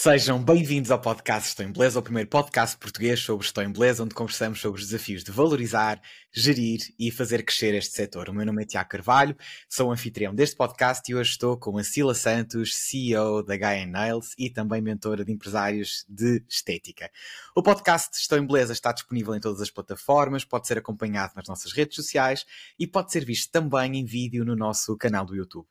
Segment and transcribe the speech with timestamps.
[0.00, 4.04] Sejam bem-vindos ao podcast Estou em Beleza, o primeiro podcast português sobre Estou em Beleza,
[4.04, 6.00] onde conversamos sobre os desafios de valorizar,
[6.32, 8.28] gerir e fazer crescer este setor.
[8.28, 9.36] O meu nome é Tiago Carvalho,
[9.68, 13.84] sou o anfitrião deste podcast e hoje estou com a Sila Santos, CEO da Gaia
[13.88, 17.10] Nails e também mentora de empresários de estética.
[17.56, 21.48] O podcast Estou em Beleza está disponível em todas as plataformas, pode ser acompanhado nas
[21.48, 22.46] nossas redes sociais
[22.78, 25.66] e pode ser visto também em vídeo no nosso canal do YouTube.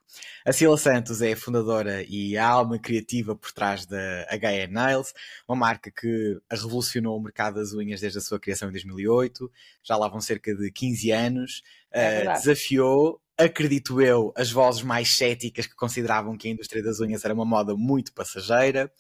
[0.46, 5.14] A Sila Santos é a fundadora e a alma criativa por trás da HN Nails,
[5.48, 9.52] uma marca que revolucionou o mercado das unhas desde a sua criação em 2008,
[9.84, 15.16] já lá vão cerca de 15 anos, é uh, desafiou acredito eu, as vozes mais
[15.16, 18.92] céticas que consideravam que a indústria das unhas era uma moda muito passageira.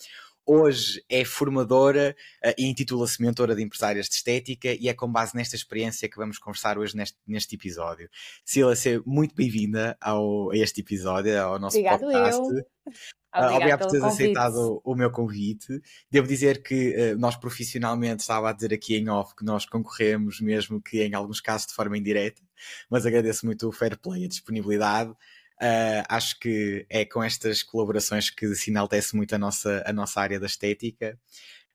[0.49, 2.15] Hoje é formadora
[2.45, 6.15] uh, e intitula-se Mentora de Empresárias de Estética e é com base nesta experiência que
[6.15, 8.09] vamos conversar hoje neste, neste episódio.
[8.45, 12.41] Sila, seja muito bem-vinda ao, a este episódio, ao nosso Obrigado podcast.
[12.41, 12.93] Eu.
[13.38, 15.82] Obrigado, Obrigado por teres aceitado o meu convite.
[16.10, 20.41] Devo dizer que uh, nós profissionalmente, estava a dizer aqui em off, que nós concorremos
[20.41, 22.41] mesmo que em alguns casos de forma indireta,
[22.90, 25.12] mas agradeço muito o fair play e a disponibilidade.
[25.60, 30.21] Uh, acho que é com estas colaborações que se enaltece muito a nossa, a nossa
[30.21, 31.20] área da estética.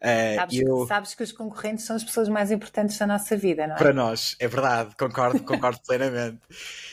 [0.03, 0.86] Uh, sabes, eu...
[0.89, 3.78] sabes, que os concorrentes são as pessoas mais importantes da nossa vida, não é?
[3.78, 6.41] Para nós, é verdade, concordo, concordo plenamente.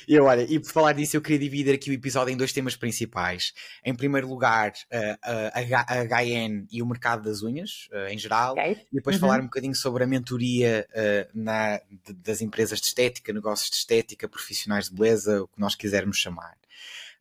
[0.07, 2.75] E olha, e por falar disso, eu queria dividir aqui o episódio em dois temas
[2.75, 3.51] principais.
[3.83, 5.17] Em primeiro lugar, uh,
[5.53, 8.73] a, HN e o mercado das unhas, uh, em geral, okay.
[8.91, 9.21] e depois uhum.
[9.21, 10.87] falar um bocadinho sobre a mentoria
[11.33, 15.73] na, de, das empresas de estética, negócios de estética, profissionais de beleza, o que nós
[15.73, 16.55] quisermos chamar.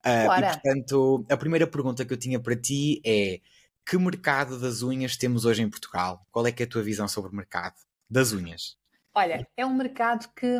[0.05, 3.41] e portanto, a primeira pergunta que eu tinha para ti é
[3.89, 6.21] que mercado das unhas temos hoje em Portugal?
[6.31, 7.75] Qual é que é a tua visão sobre o mercado
[8.09, 8.77] das unhas?
[9.15, 10.59] Olha, é um mercado que,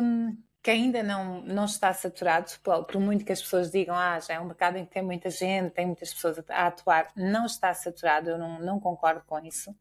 [0.63, 4.33] que ainda não, não está saturado, por, por, muito que as pessoas digam, ah, já
[4.33, 7.71] é um mercado em que tem muita gente, tem muitas pessoas a, atuar, não está
[7.71, 9.75] saturado, eu não, não concordo com isso.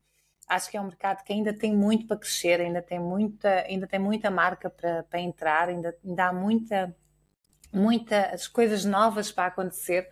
[0.46, 3.86] Acho que é um mercado que ainda tem muito para crescer, ainda tem muita, ainda
[3.86, 6.94] tem muita marca para, para entrar, ainda, ainda há muita,
[7.72, 10.06] muitas coisas novas para acontecer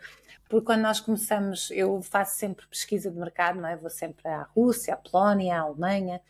[0.48, 3.76] porque quando nós começamos, eu faço sempre pesquisa de mercado, não é?
[3.76, 6.20] Vou sempre à Rússia, à Polónia, à Alemanha,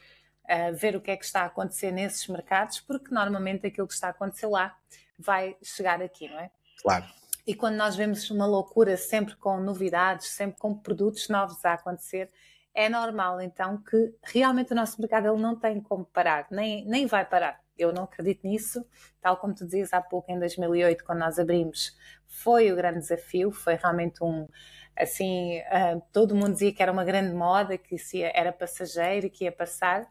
[0.49, 3.95] a ver o que é que está a acontecer nesses mercados, porque normalmente aquilo que
[3.95, 4.77] está a acontecer lá
[5.19, 6.51] vai chegar aqui, não é?
[6.83, 7.05] Claro.
[7.47, 12.31] E quando nós vemos uma loucura sempre com novidades, sempre com produtos novos a acontecer,
[12.75, 17.07] é normal então que realmente o nosso mercado ele não tem como parar, nem, nem
[17.07, 17.61] vai parar.
[17.79, 18.85] Eu não acredito nisso,
[19.21, 23.51] tal como tu dizias há pouco, em 2008, quando nós abrimos, foi o grande desafio,
[23.51, 24.49] foi realmente um,
[24.97, 27.97] assim, uh, todo mundo dizia que era uma grande moda, que
[28.35, 30.11] era passageiro e que ia passar,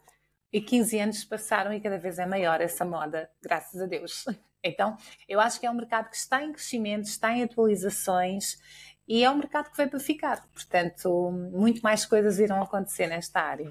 [0.51, 4.25] e 15 anos passaram e cada vez é maior essa moda, graças a Deus.
[4.67, 4.97] Então,
[5.29, 8.57] eu acho que é um mercado que está em crescimento, está em atualizações
[9.07, 10.47] e é um mercado que veio para ficar.
[10.51, 13.69] Portanto, muito mais coisas irão acontecer nesta área.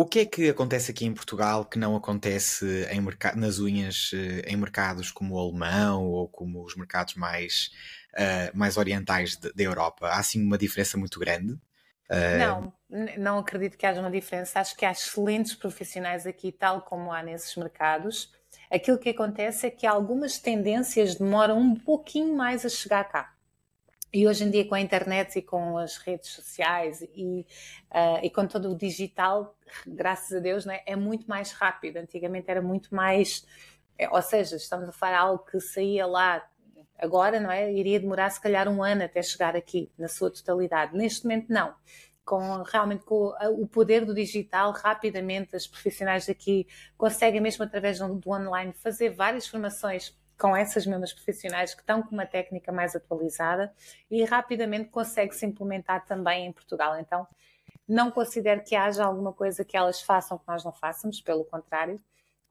[0.00, 3.02] O que é que acontece aqui em Portugal que não acontece em
[3.38, 7.70] nas unhas eh, em mercados como o alemão ou como os mercados mais,
[8.14, 10.06] uh, mais orientais da Europa?
[10.06, 11.52] Há assim uma diferença muito grande?
[11.52, 12.38] Uh...
[12.38, 12.72] Não,
[13.18, 14.58] não acredito que haja uma diferença.
[14.58, 18.32] Acho que há excelentes profissionais aqui, tal como há nesses mercados.
[18.70, 23.34] Aquilo que acontece é que algumas tendências demoram um pouquinho mais a chegar cá.
[24.12, 27.46] E hoje em dia, com a internet e com as redes sociais e,
[27.92, 29.56] uh, e com todo o digital,
[29.86, 31.98] graças a Deus, né, é muito mais rápido.
[31.98, 33.46] Antigamente era muito mais.
[33.96, 36.44] É, ou seja, estamos a falar algo que saía lá
[36.98, 37.72] agora, não é?
[37.72, 40.96] Iria demorar se calhar um ano até chegar aqui, na sua totalidade.
[40.96, 41.74] Neste momento, não.
[42.24, 46.66] Com, realmente com o poder do digital, rapidamente as profissionais daqui
[46.96, 52.12] conseguem, mesmo através do online, fazer várias formações com essas mesmas profissionais que estão com
[52.12, 53.72] uma técnica mais atualizada
[54.10, 56.98] e rapidamente consegue-se implementar também em Portugal.
[56.98, 57.28] Então,
[57.86, 62.00] não considero que haja alguma coisa que elas façam que nós não façamos, pelo contrário.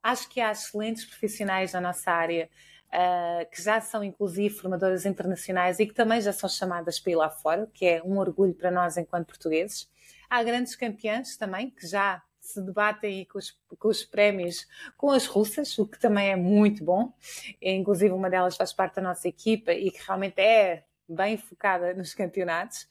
[0.04, 2.48] Acho que há excelentes profissionais na nossa área
[2.90, 7.16] uh, que já são, inclusive, formadoras internacionais e que também já são chamadas para ir
[7.16, 9.90] lá fora, que é um orgulho para nós enquanto portugueses.
[10.30, 15.26] Há grandes campeãs também que já se debatem com os, com os prémios com as
[15.26, 17.14] russas, o que também é muito bom.
[17.62, 21.94] E, inclusive, uma delas faz parte da nossa equipa e que realmente é bem focada
[21.94, 22.88] nos campeonatos.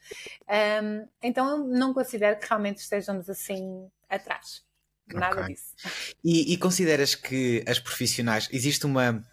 [0.48, 4.62] Um, então, eu não considero que realmente estejamos assim atrás.
[5.06, 5.54] Nada okay.
[5.54, 5.74] disso.
[6.22, 8.48] E, e, consideras que as profissionais.
[8.52, 9.24] Existe uma,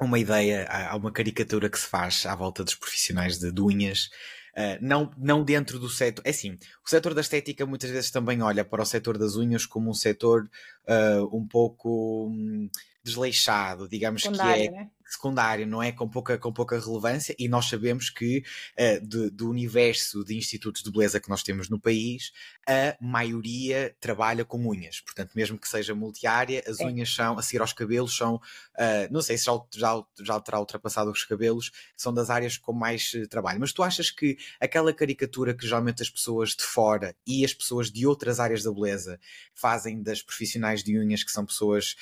[0.00, 4.10] uma ideia, há uma caricatura que se faz à volta dos profissionais de unhas
[4.58, 6.20] Uh, não, não dentro do setor.
[6.26, 9.64] É assim, o setor da estética muitas vezes também olha para o setor das unhas
[9.64, 10.50] como um setor
[10.88, 12.68] uh, um pouco um,
[13.04, 14.90] desleixado, digamos secundário, que é né?
[15.08, 15.90] Secundário, não é?
[15.90, 18.44] Com pouca, com pouca relevância, e nós sabemos que
[18.78, 22.30] uh, de, do universo de institutos de beleza que nós temos no país,
[22.68, 25.00] a maioria trabalha com unhas.
[25.00, 29.22] Portanto, mesmo que seja multiárea, as unhas são, a seguir aos cabelos, são, uh, não
[29.22, 33.26] sei se já, já, já terá ultrapassado os cabelos, são das áreas com mais uh,
[33.26, 33.60] trabalho.
[33.60, 37.90] Mas tu achas que aquela caricatura que geralmente as pessoas de fora e as pessoas
[37.90, 39.18] de outras áreas da beleza
[39.54, 41.96] fazem das profissionais de unhas, que são pessoas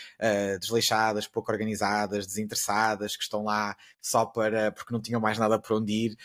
[0.61, 5.77] desleixadas, pouco organizadas, desinteressadas, que estão lá só para porque não tinham mais nada para
[5.77, 6.17] onde ir,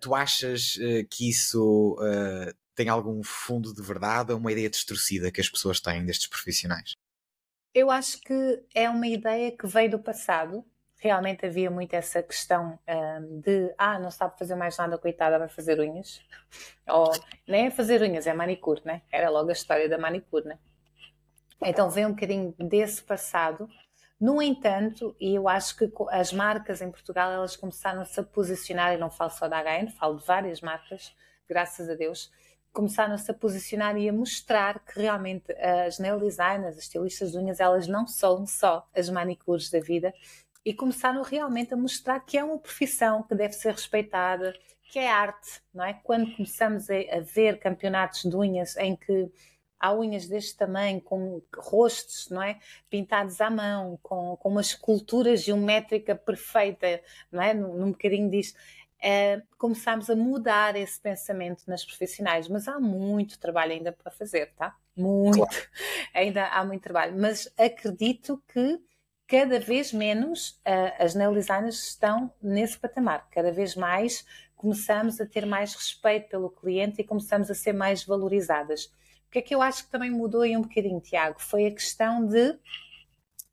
[0.00, 0.78] tu achas
[1.10, 1.96] que isso
[2.74, 6.94] tem algum fundo de verdade ou uma ideia distorcida que as pessoas têm destes profissionais?
[7.74, 10.64] Eu acho que é uma ideia que veio do passado.
[10.98, 15.48] Realmente havia muito essa questão um, de ah, não sabe fazer mais nada, coitada, vai
[15.48, 16.20] fazer unhas.
[16.88, 17.12] Ou
[17.46, 19.02] nem é fazer unhas, é manicure, né?
[19.10, 20.58] Era logo a história da manicure, né?
[21.62, 23.68] Então vem um bocadinho desse passado.
[24.20, 28.98] No entanto, e eu acho que as marcas em Portugal elas começaram-se a posicionar, e
[28.98, 31.16] não falo só da HN, falo de várias marcas,
[31.48, 32.30] graças a Deus,
[32.72, 37.60] começaram-se a posicionar e a mostrar que realmente as nail designers, as estilistas de unhas,
[37.60, 40.12] elas não são só as manicures da vida
[40.64, 45.10] e começaram realmente a mostrar que é uma profissão que deve ser respeitada, que é
[45.10, 45.94] arte, não é?
[45.94, 49.30] Quando começamos a, ver campeonatos de unhas em que
[49.80, 52.60] há unhas deste tamanho, com rostos, não é?
[52.90, 57.54] Pintados à mão, com, com uma escultura geométrica perfeita, não é?
[57.54, 58.58] Num, num bocadinho disto
[59.02, 64.52] é, começámos a mudar esse pensamento nas profissionais, mas há muito trabalho ainda para fazer,
[64.54, 64.76] tá?
[64.94, 65.56] Muito, claro.
[66.12, 68.78] ainda há muito trabalho, mas acredito que
[69.26, 75.26] cada vez menos uh, as nail designers estão nesse patamar, cada vez mais começamos a
[75.26, 78.92] ter mais respeito pelo cliente e começamos a ser mais valorizadas.
[79.30, 81.40] O que é que eu acho que também mudou aí um bocadinho, Tiago?
[81.40, 82.58] Foi a questão de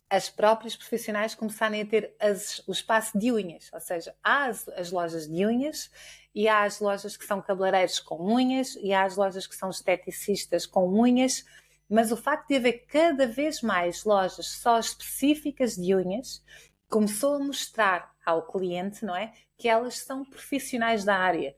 [0.09, 4.67] as próprias profissionais começarem a ter as, o espaço de unhas, ou seja, há as,
[4.69, 5.91] as, lojas de unhas
[6.33, 9.69] e há as lojas que são cabeleireiros com unhas e há as lojas que são
[9.69, 11.45] esteticistas com unhas,
[11.87, 16.43] mas o facto de haver cada vez mais lojas só específicas de unhas
[16.89, 21.55] começou a mostrar ao cliente, não é, que elas são profissionais da área.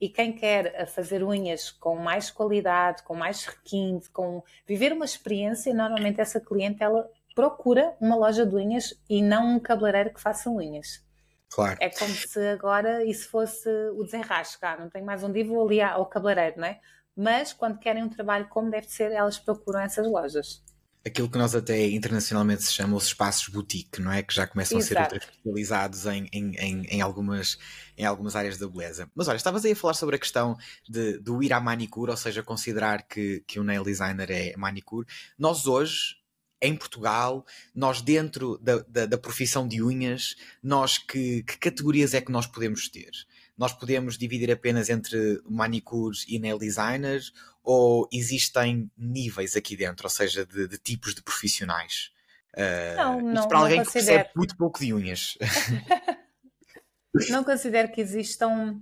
[0.00, 5.72] E quem quer fazer unhas com mais qualidade, com mais requinte, com viver uma experiência,
[5.72, 10.50] normalmente essa cliente ela procura uma loja de unhas e não um cabeleireiro que faça
[10.50, 11.04] unhas.
[11.50, 11.78] Claro.
[11.80, 14.64] É como se agora isso fosse o desenrasque.
[14.64, 16.80] Ah, não tenho mais um dia, vou ali ao cabeleireiro, não é?
[17.14, 20.62] Mas quando querem um trabalho como deve ser, elas procuram essas lojas.
[21.06, 24.22] Aquilo que nós até internacionalmente se chama os espaços boutique, não é?
[24.22, 25.02] Que já começam Exato.
[25.02, 27.56] a ser especializados em, em, em, em, algumas,
[27.96, 29.08] em algumas áreas da beleza.
[29.14, 30.56] Mas olha, estavas aí a falar sobre a questão
[30.88, 35.06] de, do ir à manicure, ou seja, considerar que, que o nail designer é manicure.
[35.38, 36.16] Nós hoje
[36.60, 37.44] em Portugal,
[37.74, 42.46] nós dentro da, da, da profissão de unhas, nós que, que, categorias é que nós
[42.46, 43.10] podemos ter?
[43.56, 47.32] Nós podemos dividir apenas entre manicures e nail designers
[47.62, 52.10] ou existem níveis aqui dentro, ou seja, de, de tipos de profissionais?
[52.54, 55.36] Uh, não, não, para alguém que percebe muito pouco de unhas.
[57.30, 58.80] não considero que existam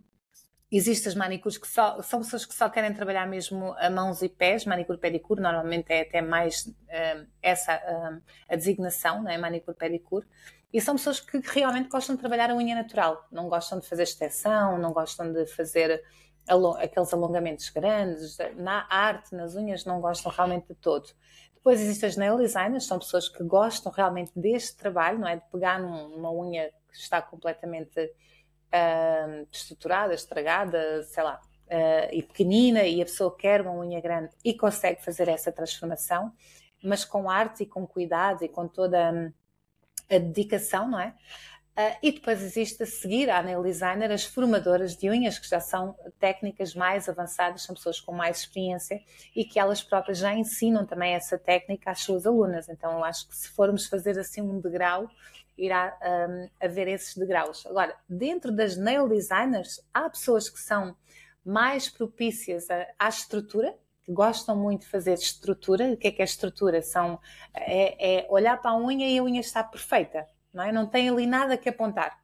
[0.76, 4.29] Existem as manicures que só, são pessoas que só querem trabalhar mesmo a mãos e
[4.29, 9.38] pés, manicure pedicure, normalmente é até mais um, essa um, a designação, não é?
[9.38, 10.26] manicure pedicure.
[10.75, 14.02] E são pessoas que realmente gostam de trabalhar a unha natural, não gostam de fazer
[14.02, 16.02] extensão, não gostam de fazer
[16.81, 21.09] aqueles alongamentos grandes, na arte, nas unhas, não gostam realmente de todo.
[21.54, 25.37] Depois existem as nail designers, são pessoas que gostam realmente deste trabalho, não é?
[25.37, 32.83] De pegar numa unha que está completamente uh, estruturada, estragada, sei lá, uh, e pequenina,
[32.83, 36.33] e a pessoa quer uma unha grande e consegue fazer essa transformação,
[36.83, 39.33] mas com arte e com cuidado e com toda
[40.11, 41.14] a dedicação, não é?
[41.76, 45.58] Uh, e depois existe a seguir a nail designer as formadoras de unhas, que já
[45.58, 49.02] são técnicas mais avançadas, são pessoas com mais experiência
[49.34, 52.68] e que elas próprias já ensinam também essa técnica às suas alunas.
[52.68, 55.11] Então eu acho que se formos fazer assim um degrau,
[55.58, 55.99] irá
[56.30, 57.66] um, haver esses degraus.
[57.66, 60.96] Agora, dentro das nail designers, há pessoas que são
[61.44, 65.92] mais propícias à, à estrutura, que gostam muito de fazer estrutura.
[65.92, 66.82] O que é que é estrutura?
[66.82, 67.18] São,
[67.54, 70.70] é, é olhar para a unha e a unha está perfeita, não é?
[70.70, 72.23] Não tem ali nada que apontar.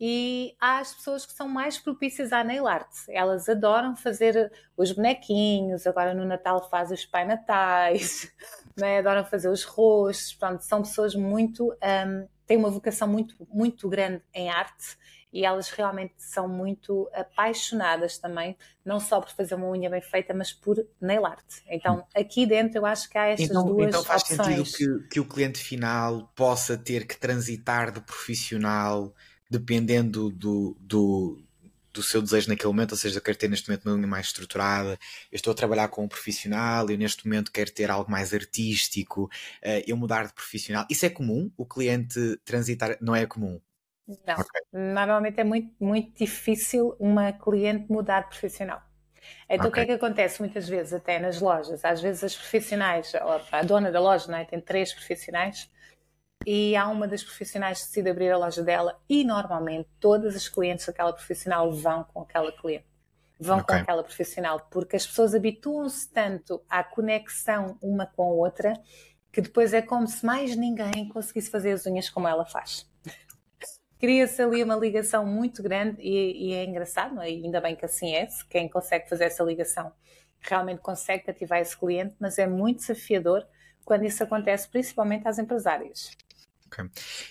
[0.00, 2.90] E há as pessoas que são mais propícias à nail art.
[3.08, 8.32] Elas adoram fazer os bonequinhos, agora no Natal faz os pai natais,
[8.76, 8.98] né?
[8.98, 14.48] adoram fazer os rostos, são pessoas muito, um, têm uma vocação muito, muito grande em
[14.48, 14.96] arte
[15.32, 20.32] e elas realmente são muito apaixonadas também, não só por fazer uma unha bem feita,
[20.32, 21.44] mas por nail art.
[21.66, 24.70] Então, aqui dentro eu acho que há estas então, duas então faz opções.
[24.70, 29.14] sentido que, que o cliente final possa ter que transitar de profissional
[29.50, 31.42] dependendo do, do,
[31.92, 34.26] do seu desejo naquele momento, ou seja, eu quero ter neste momento uma unha mais
[34.26, 34.98] estruturada,
[35.32, 39.24] eu estou a trabalhar com um profissional, eu neste momento quero ter algo mais artístico,
[39.24, 40.86] uh, eu mudar de profissional.
[40.90, 41.50] Isso é comum?
[41.56, 43.60] O cliente transitar não é comum?
[44.08, 44.62] Não, okay.
[44.72, 48.80] normalmente é muito, muito difícil uma cliente mudar de profissional.
[49.48, 49.68] Então okay.
[49.68, 51.84] o que é que acontece muitas vezes até nas lojas?
[51.84, 53.12] Às vezes as profissionais,
[53.52, 54.46] a dona da loja não é?
[54.46, 55.70] tem três profissionais
[56.46, 60.48] e há uma das profissionais que decide abrir a loja dela e normalmente todas as
[60.48, 62.86] clientes daquela profissional vão com aquela cliente.
[63.38, 63.76] Vão okay.
[63.76, 68.72] com aquela profissional, porque as pessoas habituam-se tanto à conexão uma com a outra
[69.30, 72.88] que depois é como se mais ninguém conseguisse fazer as unhas como ela faz
[73.98, 77.30] cria-se ali uma ligação muito grande e, e é engraçado, é?
[77.30, 79.92] e ainda bem que assim é, quem consegue fazer essa ligação
[80.40, 83.46] realmente consegue cativar esse cliente, mas é muito desafiador
[83.84, 86.10] quando isso acontece, principalmente às empresárias.
[86.68, 86.84] Okay.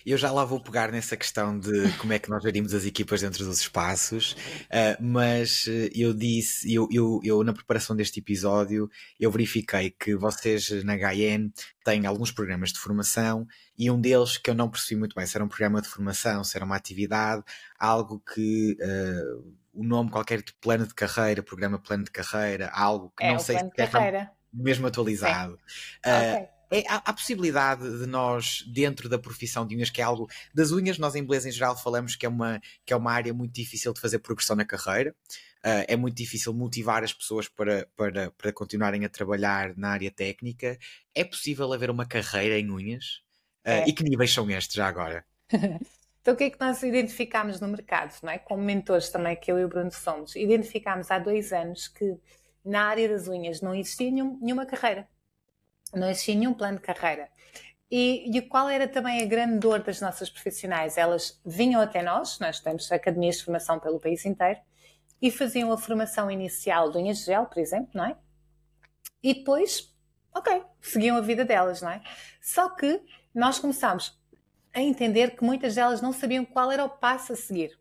[0.03, 3.21] Eu já lá vou pegar nessa questão de como é que nós gerimos as equipas
[3.21, 8.89] dentro dos espaços, uh, mas eh, eu disse, eu, eu, eu, na preparação deste episódio,
[9.19, 11.51] eu verifiquei que vocês na HN
[11.85, 15.37] têm alguns programas de formação e um deles que eu não percebi muito bem se
[15.37, 17.43] era um programa de formação, se era uma atividade,
[17.77, 23.13] algo que uh, o nome qualquer tipo plano de carreira, programa plano de carreira, algo
[23.15, 25.53] que é, não sei se é mesmo atualizado.
[26.03, 30.03] Uh, okay é, há, há, possibilidade de nós, dentro da profissão de unhas, que é
[30.03, 33.11] algo das unhas, nós em beleza em geral falamos que é uma, que é uma
[33.11, 35.15] área muito difícil de fazer progressão na carreira.
[35.59, 40.11] Uh, é muito difícil motivar as pessoas para, para, para continuarem a trabalhar na área
[40.11, 40.77] técnica.
[41.15, 43.21] É possível haver uma carreira em unhas?
[43.65, 43.87] Uh, é.
[43.87, 45.25] E que níveis são estes já agora?
[46.19, 48.37] Então, o que é que nós identificámos no mercado, não é?
[48.37, 52.17] Como mentores também, que eu e o Bruno somos, identificámos há dois anos que
[52.65, 55.07] na área das unhas não existia nenhum, nenhuma carreira
[55.93, 57.29] não existia nenhum plano de carreira.
[57.89, 60.97] E, e, qual era também a grande dor das nossas profissionais?
[60.97, 64.59] Elas vinham até nós, nós temos academias de formação pelo país inteiro,
[65.21, 68.17] e faziam a formação inicial de unhas por exemplo, não é?
[69.23, 69.95] E depois,
[70.33, 72.01] ok, seguiam a vida delas, não é?
[72.41, 73.01] Só que
[73.33, 74.19] nós começámos
[74.73, 77.79] a entender que muitas delas não sabiam qual era o passo a seguir.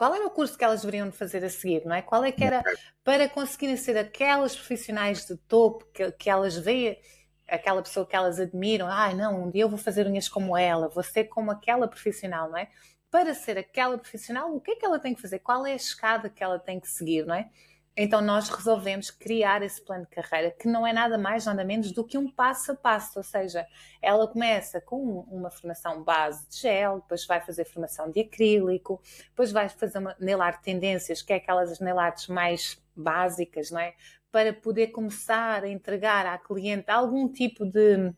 [0.00, 2.00] Qual era o curso que elas deveriam fazer a seguir, não é?
[2.00, 2.64] Qual é que era
[3.04, 6.98] para conseguirem ser aquelas profissionais de topo que, que elas veem,
[7.46, 10.88] aquela pessoa que elas admiram, ah, não, um dia eu vou fazer unhas como ela,
[10.88, 12.70] vou ser como aquela profissional, não é?
[13.10, 15.40] Para ser aquela profissional, o que é que ela tem que fazer?
[15.40, 17.50] Qual é a escada que ela tem que seguir, não é?
[17.96, 21.92] Então nós resolvemos criar esse plano de carreira que não é nada mais nada menos
[21.92, 23.66] do que um passo a passo, ou seja,
[24.00, 29.50] ela começa com uma formação base de gel, depois vai fazer formação de acrílico, depois
[29.50, 33.94] vai fazer uma nail art tendências, que é aquelas nail arts mais básicas, não é?
[34.30, 38.14] Para poder começar a entregar à cliente algum tipo de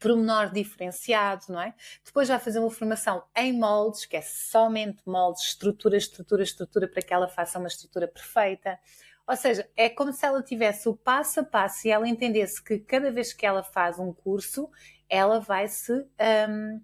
[0.00, 1.74] pormenor diferenciado, não é?
[2.04, 7.02] Depois vai fazer uma formação em moldes, que é somente moldes, estrutura, estrutura, estrutura, para
[7.02, 8.78] que ela faça uma estrutura perfeita.
[9.28, 12.78] Ou seja, é como se ela tivesse o passo a passo e ela entendesse que
[12.78, 14.68] cada vez que ela faz um curso,
[15.08, 16.80] ela vai se, um,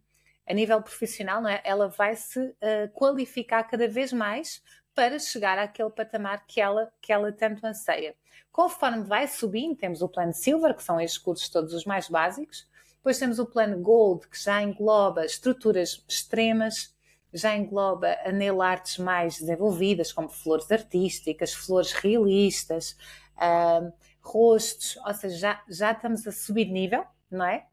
[0.46, 1.60] a nível profissional, não é?
[1.64, 4.62] Ela vai se uh, qualificar cada vez mais
[4.94, 8.14] para chegar àquele patamar que ela, que ela tanto anseia.
[8.52, 12.66] Conforme vai subindo, temos o plano Silver, que são estes cursos todos os mais básicos,
[13.06, 16.92] depois temos o plano Gold, que já engloba estruturas extremas,
[17.32, 22.98] já engloba a nail arts mais desenvolvidas, como flores artísticas, flores realistas,
[23.36, 27.68] uh, rostos, ou seja, já, já estamos a subir nível, não é?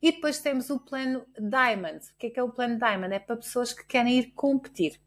[0.00, 1.98] E depois temos o plano Diamond.
[1.98, 3.14] O que é que é o plano Diamond?
[3.14, 4.98] É para pessoas que querem ir competir.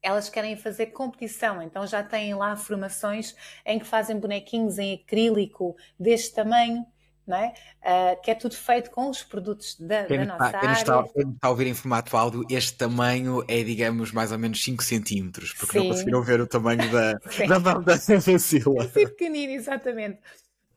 [0.00, 5.74] Elas querem fazer competição, então já têm lá formações em que fazem bonequinhos em acrílico
[5.98, 6.86] deste tamanho,
[7.26, 7.52] não é?
[7.82, 10.78] Uh, que é tudo feito com os produtos da, quem da nossa quem área.
[10.78, 14.62] Está, quem está a ouvir em formato áudio, este tamanho é, digamos, mais ou menos
[14.62, 15.78] 5 centímetros, porque Sim.
[15.78, 17.14] não conseguiram ver o tamanho da,
[17.48, 18.82] da mão da Cecília.
[18.88, 20.20] Sim, pequenino, exatamente.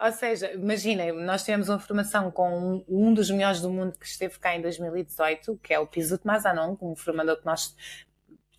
[0.02, 4.06] Ou seja, imaginem, nós tivemos uma formação com um, um, dos melhores do mundo que
[4.06, 7.76] esteve cá em 2018, que é o Pisut Mazanon, um formador que nós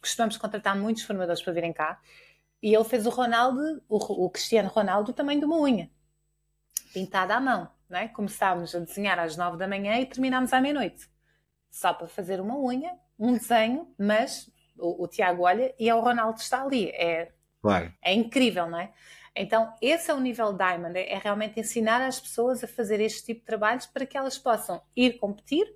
[0.01, 1.99] costumamos contratar muitos formadores para virem cá,
[2.63, 5.91] e ele fez o Ronaldo, o, o Cristiano Ronaldo, do tamanho de uma unha,
[6.93, 7.71] pintada à mão.
[7.93, 8.09] É?
[8.09, 11.09] Começámos a desenhar às nove da manhã e terminámos à meia-noite.
[11.71, 16.01] Só para fazer uma unha, um desenho, mas o, o, Tiago olha e é o
[16.01, 16.89] Ronaldo está ali.
[16.91, 17.93] É, claro.
[18.03, 18.93] é incrível, não é?
[19.35, 23.25] Então, esse é o nível Diamond, é, é realmente ensinar as pessoas a fazer este
[23.25, 25.67] tipo de trabalhos para que elas possam ir competir.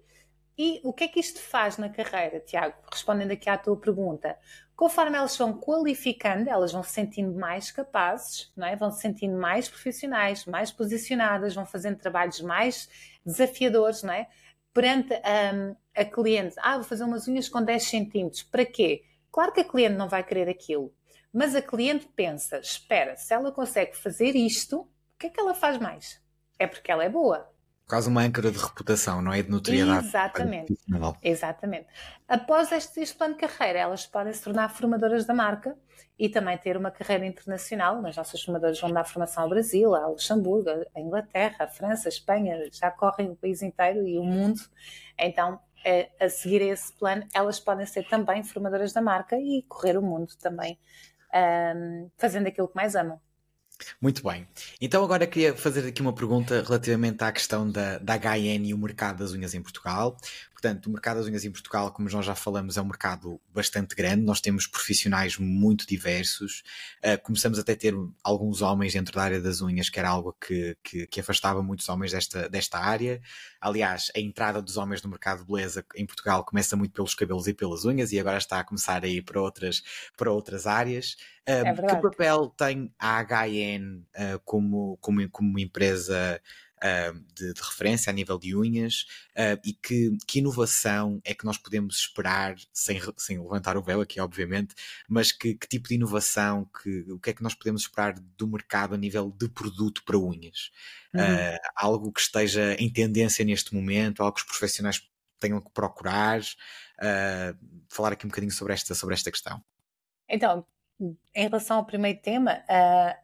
[0.56, 2.76] E o que é que isto faz na carreira, Tiago?
[2.92, 4.38] Respondendo aqui à tua pergunta.
[4.76, 8.76] Conforme elas vão qualificando, elas vão se sentindo mais capazes, não é?
[8.76, 12.88] vão se sentindo mais profissionais, mais posicionadas, vão fazendo trabalhos mais
[13.24, 14.28] desafiadores, não é?
[14.72, 19.04] Perante um, a cliente, ah, vou fazer umas unhas com 10 centímetros, para quê?
[19.30, 20.92] Claro que a cliente não vai querer aquilo,
[21.32, 25.54] mas a cliente pensa, espera, se ela consegue fazer isto, o que é que ela
[25.54, 26.20] faz mais?
[26.58, 27.48] É porque ela é boa,
[27.86, 29.42] Quase uma âncora de reputação, não é?
[29.42, 30.06] De notoriedade.
[30.06, 30.78] Exatamente.
[31.22, 31.86] Exatamente.
[32.26, 35.76] Após este, este plano de carreira, elas podem se tornar formadoras da marca
[36.18, 38.04] e também ter uma carreira internacional.
[38.06, 42.10] As nossas formadoras vão dar formação ao Brasil, a Luxemburgo, a Inglaterra, a França, a
[42.10, 44.60] Espanha, já correm o país inteiro e o mundo.
[45.18, 49.98] Então, a, a seguir esse plano, elas podem ser também formadoras da marca e correr
[49.98, 50.78] o mundo também,
[51.76, 53.20] um, fazendo aquilo que mais amam.
[54.00, 54.46] Muito bem.
[54.80, 58.78] Então agora queria fazer aqui uma pergunta relativamente à questão da, da HN e o
[58.78, 60.16] mercado das unhas em Portugal.
[60.64, 63.94] Portanto, o mercado das unhas em Portugal, como nós já falamos, é um mercado bastante
[63.94, 64.22] grande.
[64.22, 66.62] Nós temos profissionais muito diversos.
[67.04, 67.92] Uh, começamos até a ter
[68.22, 71.86] alguns homens dentro da área das unhas, que era algo que, que, que, afastava muitos
[71.90, 73.20] homens desta, desta área.
[73.60, 77.46] Aliás, a entrada dos homens no mercado de beleza em Portugal começa muito pelos cabelos
[77.46, 79.82] e pelas unhas e agora está a começar a ir para outras,
[80.16, 81.14] para outras áreas.
[81.46, 86.40] Uh, é que papel tem a HN uh, como, como, como empresa
[87.34, 91.56] de, de, referência a nível de unhas uh, e que, que, inovação é que nós
[91.56, 94.74] podemos esperar, sem, sem levantar o véu aqui, obviamente,
[95.08, 98.46] mas que, que, tipo de inovação, que, o que é que nós podemos esperar do
[98.46, 100.70] mercado a nível de produto para unhas?
[101.14, 101.20] Uhum.
[101.20, 105.00] Uh, algo que esteja em tendência neste momento, algo que os profissionais
[105.40, 106.40] tenham que procurar,
[107.90, 109.62] falar aqui um bocadinho sobre esta, sobre esta questão.
[110.26, 110.64] Então,
[111.00, 112.62] em relação ao primeiro tema,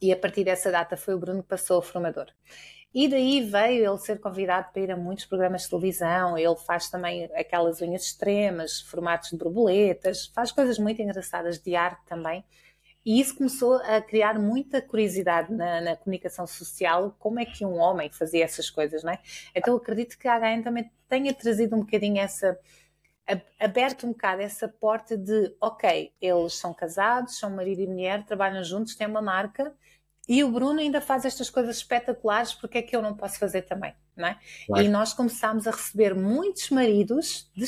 [0.00, 2.26] e a partir dessa data foi o Bruno que passou a formador.
[2.94, 6.38] E daí veio ele ser convidado para ir a muitos programas de televisão.
[6.38, 12.00] Ele faz também aquelas unhas extremas, formatos de borboletas, faz coisas muito engraçadas de arte
[12.06, 12.44] também.
[13.04, 17.74] E isso começou a criar muita curiosidade na, na, comunicação social, como é que um
[17.74, 19.18] homem fazia essas coisas, não é?
[19.54, 22.58] Então acredito que a HN também tenha trazido um bocadinho essa,
[23.58, 28.62] aberto um bocado essa porta de, ok, eles são casados, são marido e mulher, trabalham
[28.62, 29.74] juntos, têm uma marca,
[30.26, 33.62] e o Bruno ainda faz estas coisas espetaculares, porque é que eu não posso fazer
[33.62, 33.94] também?
[34.16, 34.38] Não é?
[34.66, 34.84] Claro.
[34.84, 37.66] E nós começámos a receber muitos maridos de,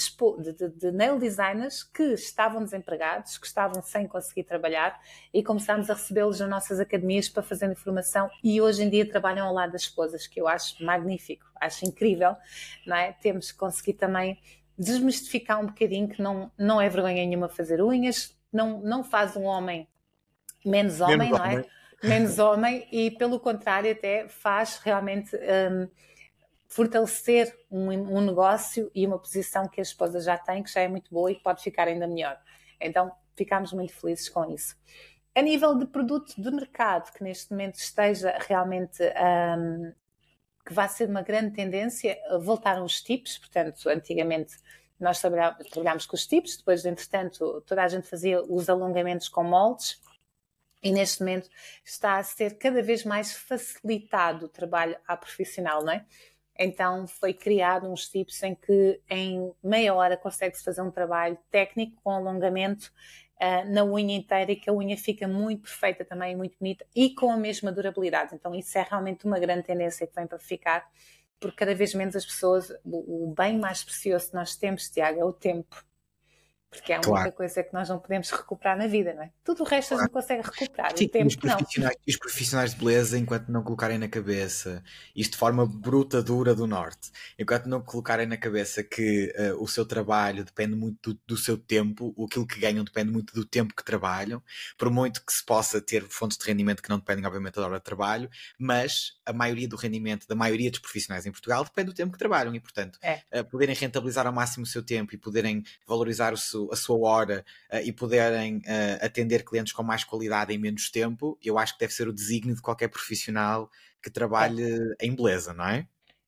[0.52, 4.98] de, de, nail designers que estavam desempregados, que estavam sem conseguir trabalhar,
[5.34, 8.30] e começámos a recebê-los nas nossas academias para fazer formação.
[8.42, 12.36] E hoje em dia trabalham ao lado das esposas, que eu acho magnífico, acho incrível.
[12.86, 13.12] Não é?
[13.12, 14.38] Temos que conseguir também
[14.78, 19.44] desmistificar um bocadinho que não, não é vergonha nenhuma fazer unhas, não, não faz um
[19.44, 19.88] homem
[20.64, 21.52] menos homem, menos não é?
[21.54, 21.70] Homem
[22.02, 25.88] menos homem e, pelo contrário, até faz realmente um,
[26.68, 30.88] fortalecer um, um, negócio e uma posição que a esposa já tem, que já é
[30.88, 32.38] muito boa e que pode ficar ainda melhor.
[32.80, 34.76] Então, ficamos muito felizes com isso.
[35.34, 39.92] A nível de produto de mercado, que neste momento esteja realmente um,
[40.66, 44.56] que vai ser uma grande tendência, voltaram os tips, portanto, antigamente
[44.98, 50.00] nós trabalhámos com os tips, depois, entretanto, toda a gente fazia os alongamentos com moldes,
[50.82, 51.48] e neste momento
[51.84, 56.04] está a ser cada vez mais facilitado o trabalho à profissional, não é?
[56.58, 62.00] Então foi criado uns tipos em que em meia hora consegue-se fazer um trabalho técnico
[62.02, 62.92] com alongamento
[63.40, 67.14] uh, na unha inteira e que a unha fica muito perfeita também, muito bonita e
[67.14, 68.34] com a mesma durabilidade.
[68.34, 70.90] Então isso é realmente uma grande tendência que vem para ficar,
[71.38, 75.20] porque cada vez menos as pessoas, o, o bem mais precioso que nós temos, Tiago,
[75.20, 75.84] é o tempo
[76.70, 79.30] porque é a única coisa que nós não podemos recuperar na vida, não é?
[79.44, 80.02] Tudo o resto claro.
[80.02, 80.96] a gente consegue recuperar.
[80.96, 84.82] Sim, o tempo, os, profissionais, os profissionais de beleza, enquanto não colocarem na cabeça
[85.14, 89.68] isto de forma bruta, dura do norte, enquanto não colocarem na cabeça que uh, o
[89.68, 93.74] seu trabalho depende muito do, do, seu tempo, aquilo que ganham depende muito do tempo
[93.74, 94.42] que trabalham,
[94.76, 97.78] por muito que se possa ter fontes de rendimento que não dependem, obviamente, da hora
[97.78, 101.94] de trabalho, mas a maioria do rendimento da maioria dos profissionais em Portugal depende do
[101.94, 103.22] tempo que trabalham e, portanto, é.
[103.32, 106.76] uh, poderem rentabilizar ao máximo o seu tempo e poderem valorizar o seu espaço, a
[106.76, 111.58] sua hora uh, e poderem uh, atender clientes com mais qualidade em menos tempo, eu
[111.58, 113.70] acho que deve ser o desígnio de qualquer profissional
[114.02, 114.62] que trabalhe
[115.00, 115.86] em beleza, não é?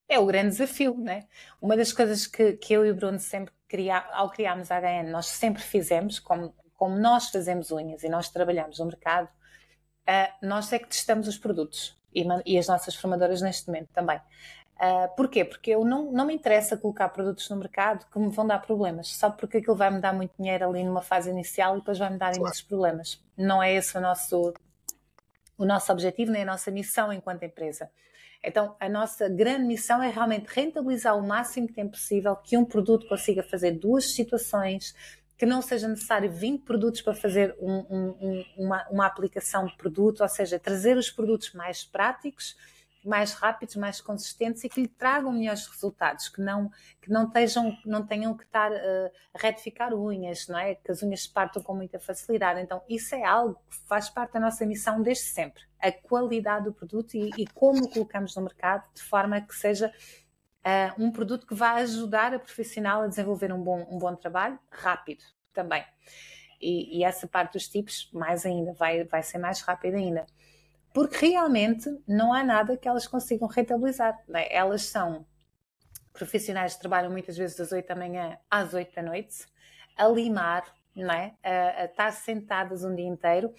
[0.08, 1.26] É o grande desafio, não é?
[1.60, 5.10] Uma das coisas que, que eu e o Bruno sempre criar, ao criarmos a HN,
[5.10, 10.72] nós sempre fizemos, como, como nós fazemos unhas e nós trabalhamos no mercado, uh, nós
[10.72, 14.18] é que testamos os produtos e, e, as nossas formadoras neste momento também.
[14.80, 15.44] Uh, porquê?
[15.44, 19.08] Porque eu não, não me interessa colocar produtos no mercado que me vão dar problemas,
[19.08, 22.10] só porque aquilo vai me dar muito dinheiro ali numa fase inicial e depois vai
[22.10, 22.42] me dar claro.
[22.42, 23.20] imensos problemas.
[23.36, 24.54] Não é esse o nosso,
[25.56, 27.90] o nosso objetivo, nem a nossa missão enquanto empresa.
[28.42, 32.64] Então, a nossa grande missão é realmente rentabilizar o máximo que tempo possível que um
[32.64, 34.94] produto consiga fazer duas situações,
[35.36, 40.20] que não seja necessário 20 produtos para fazer um, um, uma, uma aplicação de produto,
[40.20, 42.56] ou seja, trazer os produtos mais práticos
[43.04, 47.76] mais rápidos, mais consistentes e que lhe tragam melhores resultados, que não, que não, estejam,
[47.84, 50.74] não tenham que estar uh, a retificar unhas, não é?
[50.74, 52.60] Que as unhas se partam com muita facilidade.
[52.60, 55.62] Então, isso é algo que faz parte da nossa missão desde sempre.
[55.80, 59.88] A qualidade do produto e, e como o colocamos no mercado, de forma que seja
[59.88, 64.58] uh, um produto que vá ajudar a profissional a desenvolver um bom, um bom trabalho,
[64.70, 65.84] rápido também.
[66.60, 70.26] E, e essa parte dos tipos, mais ainda, vai, vai ser mais rápida ainda
[70.92, 74.18] porque realmente não há nada que elas consigam rentabilizar.
[74.34, 74.56] É?
[74.56, 75.26] Elas são
[76.12, 79.46] profissionais que trabalham muitas vezes das 8 da manhã às 8 da noite,
[79.96, 81.34] a limar, não é?
[81.42, 83.52] a, a estar sentadas um dia inteiro.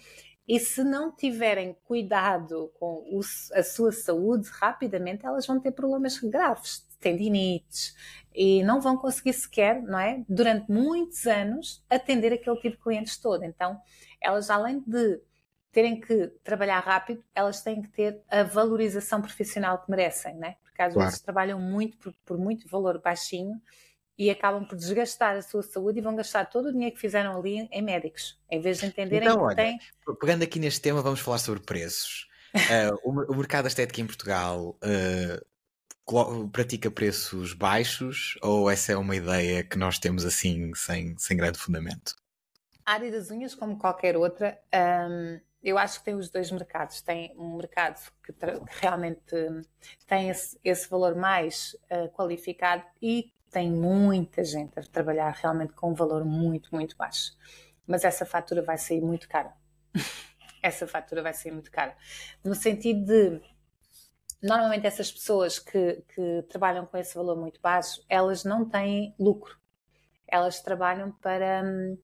[0.46, 3.20] E se não tiverem cuidado com o,
[3.54, 7.94] a sua saúde, rapidamente elas vão ter problemas graves, tendinites,
[8.34, 10.24] e não vão conseguir sequer, não é?
[10.28, 13.44] Durante muitos anos, atender aquele tipo de clientes todo.
[13.44, 13.80] Então,
[14.20, 15.20] elas, além de
[15.72, 20.56] terem que trabalhar rápido, elas têm que ter a valorização profissional que merecem, né?
[20.62, 21.08] Porque às claro.
[21.08, 23.60] vezes trabalham muito por, por, muito valor baixinho
[24.18, 27.38] e acabam por desgastar a sua saúde e vão gastar todo o dinheiro que fizeram
[27.38, 29.78] ali em médicos, em vez de entenderem então, que olha, têm.
[30.20, 32.28] Pegando aqui neste tema, vamos falar sobre preços.
[32.54, 39.14] uh, o, o, mercado estético em Portugal uh, pratica preços baixos ou essa é uma
[39.14, 42.16] ideia que nós temos assim sem, sem grande fundamento?
[42.84, 47.02] A área das unhas, como qualquer outra, um, eu acho que tem os dois mercados.
[47.02, 48.46] Tem um mercado que, que
[48.80, 49.36] realmente
[50.06, 55.90] tem esse, esse valor mais uh, qualificado e tem muita gente a trabalhar realmente com
[55.90, 57.32] um valor muito, muito baixo.
[57.86, 59.52] Mas essa fatura vai sair muito cara.
[60.62, 61.96] essa fatura vai sair muito cara.
[62.44, 63.40] No sentido de,
[64.42, 69.58] normalmente essas pessoas que, que trabalham com esse valor muito baixo, elas não têm lucro.
[70.26, 71.62] Elas trabalham para...
[71.64, 71.98] Hum,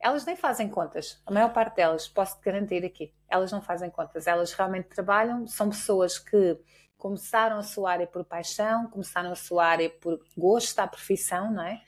[0.00, 1.20] elas nem fazem contas.
[1.26, 4.26] A maior parte delas, posso garantir aqui, elas não fazem contas.
[4.26, 6.58] Elas realmente trabalham, são pessoas que
[6.96, 11.62] começaram a sua área por paixão, começaram a sua área por gosto à profissão, não
[11.62, 11.82] é?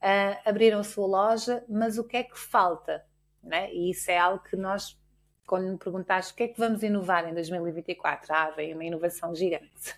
[0.00, 3.04] Uh, abriram a sua loja, mas o que é que falta?
[3.50, 3.72] É?
[3.72, 4.98] E isso é algo que nós,
[5.46, 9.34] quando me perguntaste o que é que vamos inovar em 2024, ah, vem uma inovação
[9.34, 9.90] gigante.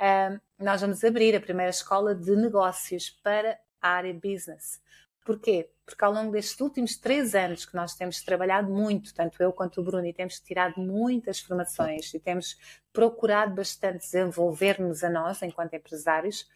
[0.00, 4.82] Uh, nós vamos abrir a primeira escola de negócios para a área business.
[5.24, 5.70] Porquê?
[5.86, 9.80] Porque ao longo destes últimos três anos que nós temos trabalhado muito, tanto eu quanto
[9.80, 12.58] o Bruno, e temos tirado muitas formações e temos
[12.92, 16.46] procurado bastante desenvolver-nos a nós enquanto empresários,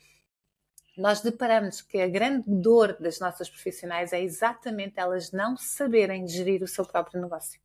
[0.98, 6.62] nós deparamos que a grande dor das nossas profissionais é exatamente elas não saberem gerir
[6.62, 7.60] o seu próprio negócio.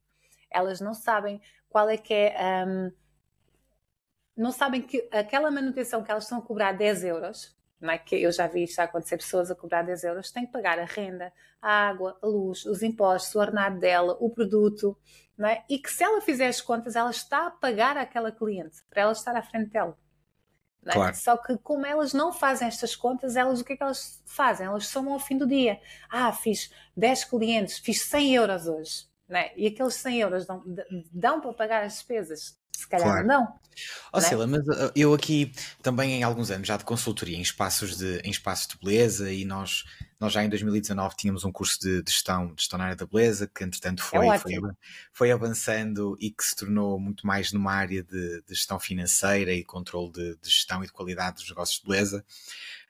[0.50, 2.66] Elas não sabem qual é que é.
[2.66, 2.92] Um,
[4.38, 7.98] não sabem que aquela manutenção que elas estão a cobrar 10 euros é?
[7.98, 10.86] que eu já vi isto acontecer, pessoas a cobrar 10 euros, têm que pagar a
[10.86, 14.98] renda, a água, a luz, os impostos, o ordenado dela, o produto,
[15.38, 15.64] não é?
[15.70, 19.12] e que se ela fizer as contas, ela está a pagar àquela cliente, para ela
[19.12, 19.98] estar à frente dela.
[20.86, 20.92] É?
[20.92, 21.16] Claro.
[21.16, 24.66] Só que como elas não fazem estas contas, elas o que é que elas fazem?
[24.66, 25.80] Elas somam ao fim do dia.
[26.10, 29.08] Ah, fiz 10 clientes, fiz 100 euros hoje.
[29.30, 29.58] É?
[29.58, 30.64] E aqueles 100 euros dão,
[31.12, 32.60] dão para pagar as despesas?
[32.76, 33.28] Se calhar claro.
[33.28, 33.64] não.
[34.12, 38.20] Oh, mas uh, eu aqui também em alguns anos já de consultoria em espaços de,
[38.20, 39.84] em espaços de beleza e nós,
[40.20, 43.06] nós já em 2019 tínhamos um curso de, de gestão, de gestão na área da
[43.06, 44.54] beleza que entretanto foi, é foi,
[45.12, 49.64] foi, avançando e que se tornou muito mais numa área de, de gestão financeira e
[49.64, 52.24] controle de, de gestão e de qualidade dos negócios de beleza.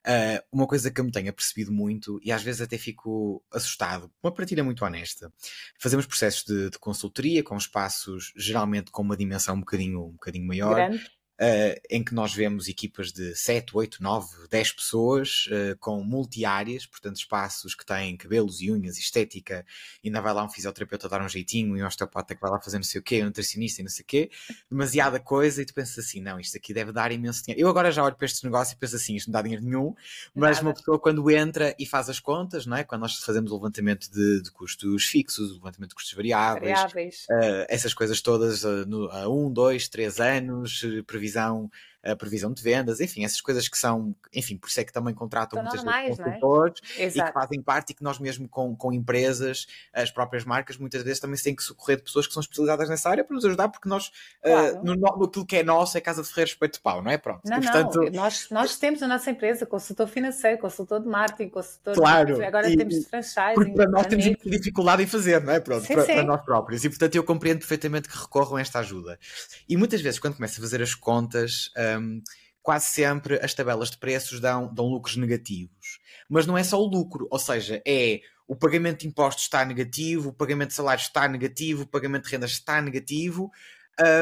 [0.05, 4.11] Uh, uma coisa que eu me tenho apercebido muito, e às vezes até fico assustado,
[4.21, 5.31] uma partilha muito honesta.
[5.79, 10.45] Fazemos processos de, de consultoria com espaços geralmente com uma dimensão um bocadinho, um bocadinho
[10.45, 10.75] maior.
[10.75, 11.09] Grande.
[11.39, 16.85] Uh, em que nós vemos equipas de 7, 8, 9, 10 pessoas uh, com multi-áreas,
[16.85, 19.65] portanto, espaços que têm cabelos e unhas, estética,
[20.03, 22.59] e ainda vai lá um fisioterapeuta dar um jeitinho, e um osteopata que vai lá
[22.59, 24.31] fazer não sei o quê, um nutricionista e não sei o quê,
[24.69, 27.61] demasiada coisa, e tu pensas assim: não, isto aqui deve dar imenso dinheiro.
[27.61, 29.95] Eu agora já olho para este negócio e penso assim: isto não dá dinheiro nenhum,
[30.33, 30.67] mas Nada.
[30.67, 32.83] uma pessoa quando entra e faz as contas, não é?
[32.83, 37.25] Quando nós fazemos o levantamento de, de custos fixos, o levantamento de custos variáveis, variáveis.
[37.29, 40.83] Uh, essas coisas todas no, a um, dois, três anos,
[41.23, 41.69] previsão
[42.03, 45.13] a previsão de vendas, enfim, essas coisas que são, enfim, por isso é que também
[45.13, 46.23] contratam São muitas normais, vezes é?
[46.23, 47.07] consultores é?
[47.07, 51.01] e que fazem parte e que nós mesmo com, com empresas, as próprias marcas, muitas
[51.01, 53.69] vezes também têm que socorrer de pessoas que são especializadas nessa área para nos ajudar,
[53.69, 54.11] porque nós,
[54.43, 54.77] ah, claro.
[54.77, 57.09] uh, no, no, aquilo que é nosso, é Casa de Ferreira Respeito de Pau, não
[57.09, 57.17] é?
[57.17, 57.41] Pronto.
[57.45, 58.01] Não, e, portanto...
[58.01, 62.43] não, nós, nós temos a nossa empresa, consultor financeiro, consultor de marketing, consultor claro, de...
[62.43, 63.53] agora e, temos de franchise.
[63.55, 65.59] Porque para nós temos muita dificuldade em fazer, não é?
[65.59, 66.13] Pronto, sim, para, sim.
[66.13, 66.83] para, nós próprios.
[66.83, 69.17] E portanto eu compreendo perfeitamente que recorram a esta ajuda.
[69.67, 72.21] E muitas vezes, quando começo a fazer as contas, um,
[72.61, 75.99] quase sempre as tabelas de preços dão, dão lucros negativos.
[76.29, 80.29] Mas não é só o lucro, ou seja, é o pagamento de impostos está negativo,
[80.29, 83.51] o pagamento de salários está negativo, o pagamento de rendas está negativo.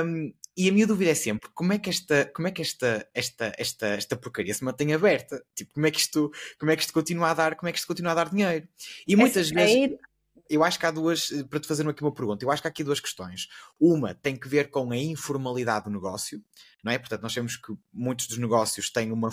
[0.06, 3.08] Um, e a minha dúvida é sempre como é que esta, como é que esta,
[3.14, 5.44] esta, esta, esta porcaria se mantém aberta?
[5.56, 7.78] Tipo, como é que isto, como é que isto continua a dar, como é que
[7.78, 8.68] isto continua a dar dinheiro?
[9.08, 10.00] E muitas é, vezes
[10.54, 12.72] eu acho que há duas, para te fazer aqui uma pergunta, eu acho que há
[12.72, 13.48] aqui duas questões.
[13.80, 16.44] Uma tem que ver com a informalidade do negócio,
[16.84, 17.00] não é?
[17.00, 19.32] Portanto, nós temos que muitos dos negócios têm uma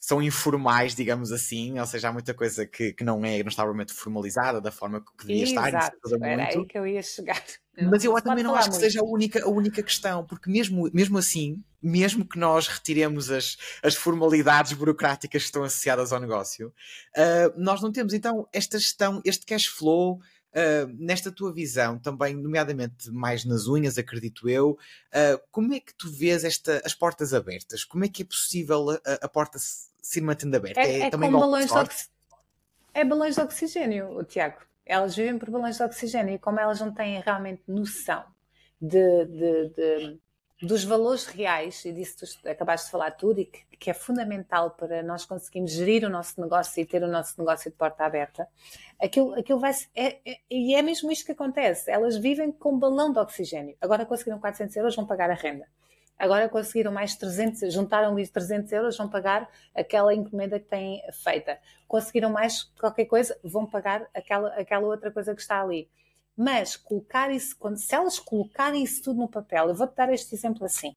[0.00, 3.62] são informais, digamos assim, ou seja, há muita coisa que, que não é, não está
[3.62, 5.92] realmente formalizada da forma que devia Exato, estar.
[6.26, 6.58] Era muito.
[6.58, 7.44] aí que eu ia chegar.
[7.78, 8.80] Mas eu também não acho muito.
[8.80, 13.30] que seja a única, a única questão, porque mesmo, mesmo assim, mesmo que nós retiremos
[13.30, 18.78] as, as formalidades burocráticas que estão associadas ao negócio, uh, nós não temos então esta
[18.78, 20.18] gestão, este cash flow
[20.50, 25.94] Uh, nesta tua visão, também, nomeadamente mais nas unhas, acredito eu, uh, como é que
[25.94, 27.84] tu vês esta, as portas abertas?
[27.84, 29.60] Como é que é possível a, a porta
[30.02, 30.80] se mantendo aberta?
[30.80, 32.10] É, é, é também balões de.
[32.92, 34.60] É balões de oxigênio, Tiago.
[34.84, 38.24] Elas vivem por balões de oxigênio e como elas não têm realmente noção
[38.80, 40.20] de, de, de
[40.62, 44.70] dos valores reais, e disso tu acabaste de falar tudo, e que, que, é fundamental
[44.70, 48.46] para nós conseguirmos gerir o nosso negócio e ter o nosso negócio de porta aberta,
[49.00, 51.90] aquilo, aquilo vai é, é, e é mesmo isto que acontece.
[51.90, 53.74] Elas vivem com um balão de oxigênio.
[53.80, 55.66] Agora conseguiram 400 euros, vão pagar a renda.
[56.20, 61.58] Agora conseguiram mais 300, juntaram lhes 300 euros, vão pagar aquela encomenda que têm feita.
[61.88, 65.88] Conseguiram mais qualquer coisa, vão pagar aquela, aquela outra coisa que está ali.
[66.36, 70.34] Mas colocar isso, quando, se elas colocarem isso tudo no papel, eu vou-te dar este
[70.34, 70.94] exemplo assim.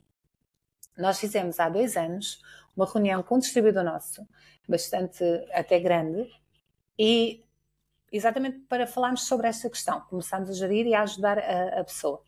[0.98, 2.42] Nós fizemos há dois anos
[2.76, 4.28] uma reunião com um distribuidor nosso,
[4.68, 6.30] bastante até grande,
[7.00, 7.46] e
[8.12, 10.02] exatamente para falarmos sobre esta questão.
[10.02, 12.22] Começámos a gerir e a ajudar a, a pessoa.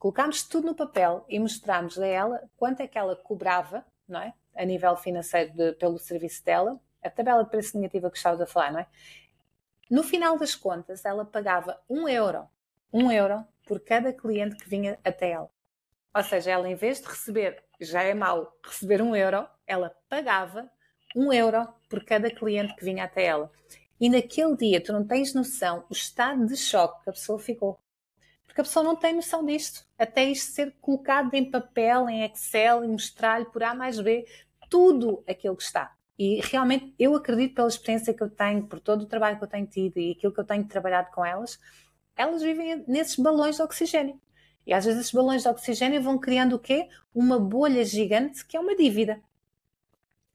[0.00, 4.32] Colocámos tudo no papel e mostrámos a ela quanto é que ela cobrava, não é?
[4.56, 8.46] A nível financeiro de, pelo serviço dela, a tabela de preço negativa que estavas a
[8.46, 8.86] falar, não é?
[9.90, 12.48] No final das contas, ela pagava um euro,
[12.90, 15.50] um euro por cada cliente que vinha até ela.
[16.14, 20.70] Ou seja, ela em vez de receber, já é mau receber um euro, ela pagava
[21.14, 23.52] um euro por cada cliente que vinha até ela.
[24.00, 27.78] E naquele dia, tu não tens noção o estado de choque que a pessoa ficou.
[28.50, 29.86] Porque a pessoa não tem noção disto.
[29.96, 34.26] Até isto ser colocado em papel, em Excel, e mostrar-lhe por A mais B
[34.68, 35.94] tudo aquilo que está.
[36.18, 39.48] E realmente eu acredito pela experiência que eu tenho, por todo o trabalho que eu
[39.48, 41.60] tenho tido e aquilo que eu tenho trabalhado com elas,
[42.16, 44.20] elas vivem nesses balões de oxigênio.
[44.66, 46.88] E às vezes esses balões de oxigênio vão criando o quê?
[47.14, 49.22] Uma bolha gigante que é uma dívida.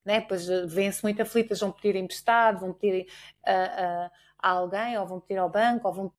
[0.06, 0.21] Né?
[0.21, 3.08] Pois eh, vêm-se muito aflitas, vão pedir emprestado, vão pedir
[3.45, 6.13] a, a, a, alguém, ou vão pedir ao banco, ou vão.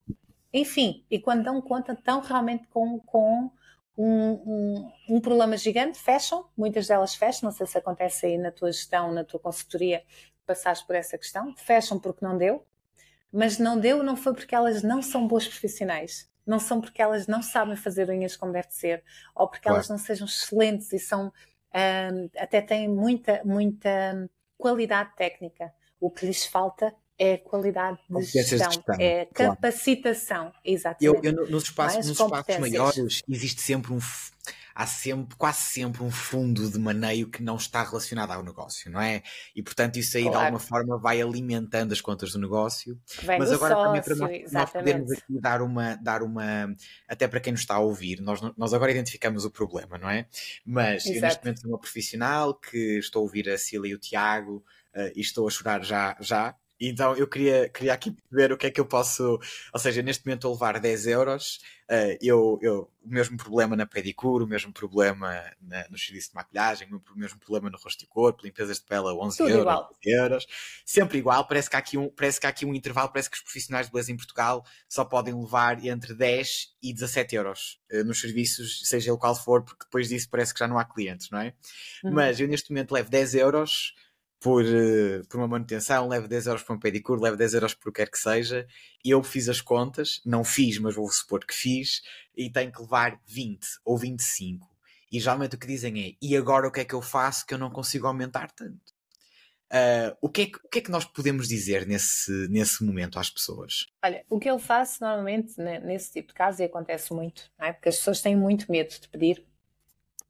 [0.57, 3.51] Enfim, e quando dão conta, estão realmente com, com
[3.95, 8.51] um, um, um, problema gigante, fecham, muitas delas fecham, não sei se acontece aí na
[8.51, 10.03] tua gestão, na tua consultoria,
[10.47, 12.67] passaste por essa questão, fecham porque não deu,
[13.31, 17.27] mas não deu não foi porque elas não são boas profissionais, não são porque elas
[17.27, 19.77] não sabem fazer unhas como deve ser, ou porque claro.
[19.77, 21.31] elas não sejam excelentes e são,
[22.39, 25.71] até têm muita, muita qualidade técnica.
[26.01, 30.57] O que lhes falta é qualidade de gestão, gestão, é capacitação, claro.
[30.65, 31.27] exatamente.
[31.27, 34.01] Eu, eu, nos espaços, nos espaços maiores existe sempre um
[34.77, 39.01] há sempre, quase sempre um fundo de maneio que não está relacionado ao negócio, não
[39.01, 39.23] é?
[39.55, 40.39] E portanto isso aí claro.
[40.39, 43.01] de alguma forma vai alimentando as contas do negócio.
[43.23, 46.77] Vem Mas agora sócio, também para nós, nós podermos aqui dar uma, dar uma,
[47.09, 50.27] até para quem nos está a ouvir, nós, nós agora identificamos o problema, não é?
[50.63, 51.17] Mas Exato.
[51.17, 54.63] eu neste momento sou uma profissional que estou a ouvir a Cília e o Tiago
[54.95, 58.67] uh, e estou a chorar já, já Então eu queria, queria aqui ver o que
[58.67, 59.39] é que eu posso.
[59.73, 61.59] Ou seja, neste momento a levar 10 euros,
[61.91, 66.35] uh, eu, eu, o mesmo problema na pedicure, o mesmo problema na, no serviço de
[66.35, 69.63] maquilhagem, o mesmo problema no rosto e corpo, limpezas de pele a 11 Tudo euros,
[69.63, 69.91] igual.
[70.05, 70.47] 12 euros,
[70.85, 71.47] sempre igual.
[71.47, 73.87] Parece que, há aqui um, parece que há aqui um intervalo, parece que os profissionais
[73.87, 78.83] de beleza em Portugal só podem levar entre 10 e 17 euros uh, nos serviços,
[78.85, 81.55] seja ele qual for, porque depois disso parece que já não há clientes, não é?
[82.05, 82.13] Uhum.
[82.13, 83.95] Mas eu neste momento levo 10 euros
[84.47, 87.89] por, uh, por uma manutenção, levo 10 euros para um pedicure, levo 10 euros por
[87.89, 88.65] o que quer que seja.
[89.05, 92.01] E eu fiz as contas, não fiz, mas vou supor que fiz,
[92.37, 94.65] e tenho que levar 20 ou 25.
[95.11, 97.55] E geralmente o que dizem é: e agora o que é que eu faço que
[97.55, 98.95] eu não consigo aumentar tanto?
[99.67, 103.19] Uh, o, que é que, o que é que nós podemos dizer nesse, nesse momento
[103.19, 103.89] às pessoas?
[104.01, 107.73] Olha, o que eu faço normalmente nesse tipo de casos, e acontece muito, é?
[107.73, 109.45] porque as pessoas têm muito medo de pedir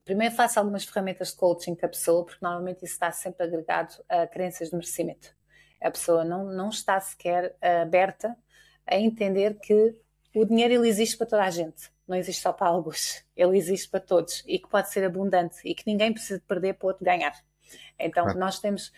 [0.06, 3.92] Primeiro faço algumas ferramentas de coaching com a pessoa, porque normalmente isso está sempre agregado
[4.08, 5.34] a crenças de merecimento.
[5.82, 8.36] A pessoa não, não está sequer aberta
[8.86, 9.96] a entender que
[10.32, 13.88] o dinheiro ele existe para toda a gente, não existe só para alguns, ele existe
[13.88, 17.34] para todos e que pode ser abundante e que ninguém precisa perder para outro ganhar.
[17.98, 18.38] Então claro.
[18.38, 18.92] nós temos,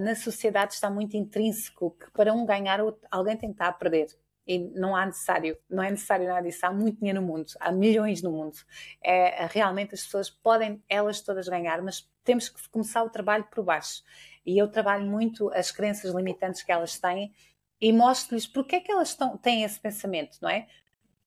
[0.00, 2.78] na sociedade está muito intrínseco que para um ganhar
[3.10, 4.06] alguém tem que estar a perder
[4.46, 6.64] e não há necessário, não é necessário nada disso.
[6.66, 8.56] Há muito dinheiro no mundo, há milhões no mundo.
[9.02, 13.64] É, realmente as pessoas podem elas todas ganhar, mas temos que começar o trabalho por
[13.64, 14.02] baixo.
[14.44, 17.32] E eu trabalho muito as crenças limitantes que elas têm
[17.80, 20.66] e mostro-lhes porque é que elas estão, têm esse pensamento, não é?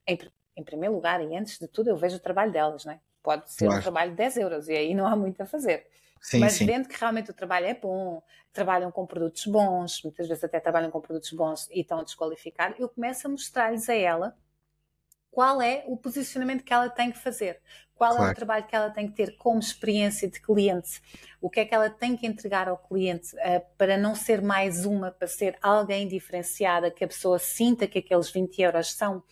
[0.05, 0.17] Em,
[0.55, 2.99] em, primeiro lugar, e antes de tudo, eu vejo o trabalho delas, não é?
[3.23, 3.79] Pode ser claro.
[3.79, 5.87] um trabalho de 10 euros e aí não há muito a fazer.
[6.21, 6.65] Sim, mas sim.
[6.65, 10.91] vendo que realmente o trabalho é bom, trabalham com produtos bons, muitas vezes até trabalham
[10.91, 14.35] com produtos bons e estão a desqualificar, eu começo a mostrar-lhes a ela
[15.29, 17.61] qual é o posicionamento que ela tem que fazer,
[17.93, 18.29] qual claro.
[18.29, 20.99] é o trabalho que ela tem que ter como experiência de cliente,
[21.39, 24.85] o que é que ela tem que entregar ao cliente uh, para não ser mais
[24.85, 29.23] uma, para ser alguém diferenciada, que a pessoa sinta que aqueles 20 euros são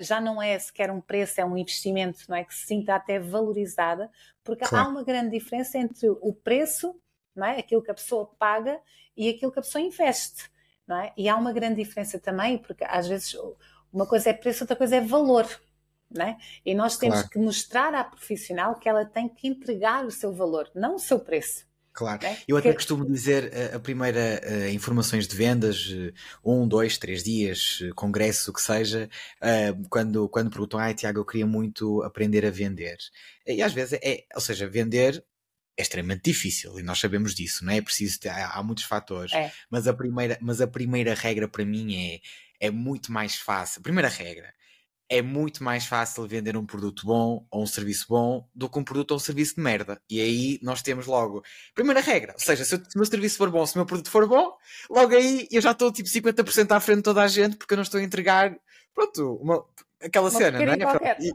[0.00, 2.44] já não é sequer um preço, é um investimento, não é?
[2.44, 4.10] Que se sinta até valorizada,
[4.44, 4.86] porque claro.
[4.86, 6.94] há uma grande diferença entre o preço,
[7.34, 7.58] não é?
[7.58, 8.80] Aquilo que a pessoa paga
[9.16, 10.50] e aquilo que a pessoa investe,
[10.86, 11.12] não é?
[11.16, 13.36] E há uma grande diferença também, porque às vezes
[13.92, 15.48] uma coisa é preço, outra coisa é valor,
[16.10, 16.36] não é?
[16.64, 17.30] E nós temos claro.
[17.30, 21.18] que mostrar à profissional que ela tem que entregar o seu valor, não o seu
[21.18, 21.66] preço.
[21.92, 22.24] Claro.
[22.24, 22.38] É?
[22.48, 22.76] Eu até que...
[22.76, 28.50] costumo dizer a, primeira a, informações de vendas, eh, um, dois, três dias, eh, congresso,
[28.50, 29.10] o que seja,
[29.90, 32.96] quando, quando perguntam, ai Tiago, eu queria muito aprender a vender.
[33.46, 35.22] E às vezes é, ou seja, vender
[35.76, 37.78] é extremamente difícil e nós sabemos disso, não é?
[37.78, 39.52] é preciso ter, há, há muitos fatores, é.
[39.70, 42.20] mas, a primeira, mas a primeira regra para mim é,
[42.60, 43.80] é muito mais fácil.
[43.80, 44.52] A primeira regra
[45.08, 48.84] é muito mais fácil vender um produto bom ou um serviço bom do que um
[48.84, 50.00] produto ou um serviço de merda.
[50.08, 51.42] E aí nós temos logo.
[51.74, 54.26] Primeira regra, ou seja, se, o meu serviço for bom, se o meu produto for
[54.26, 54.56] bom,
[54.88, 57.76] logo aí eu já estou tipo 50% à frente de toda a gente porque eu
[57.76, 58.56] não estou a entregar,
[58.94, 59.64] pronto, uma,
[60.00, 61.18] aquela uma cena, não é?
[61.20, 61.32] E,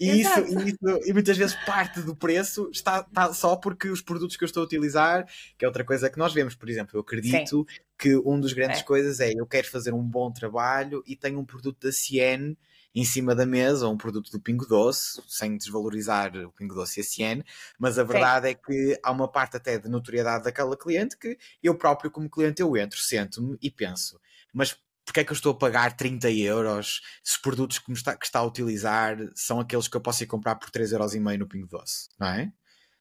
[0.00, 4.02] e isso, e isso, e muitas vezes parte do preço está, está, só porque os
[4.02, 5.26] produtos que eu estou a utilizar,
[5.56, 7.80] que é outra coisa que nós vemos, por exemplo, eu acredito Sim.
[7.96, 8.82] que um dos grandes é.
[8.82, 12.58] coisas é eu quero fazer um bom trabalho e tenho um produto da Ciene
[12.94, 17.02] em cima da mesa um produto do Pingo Doce, sem desvalorizar o Pingo Doce e
[17.02, 17.44] a Ciene,
[17.78, 18.52] mas a verdade Sim.
[18.52, 22.62] é que há uma parte até de notoriedade daquela cliente que eu próprio, como cliente,
[22.62, 24.20] eu entro, sento-me e penso,
[24.52, 28.14] mas porque é que eu estou a pagar 30 euros se os produtos que, está,
[28.14, 31.48] que está a utilizar são aqueles que eu posso ir comprar por 3,5 euros no
[31.48, 32.52] Pingo Doce, não é?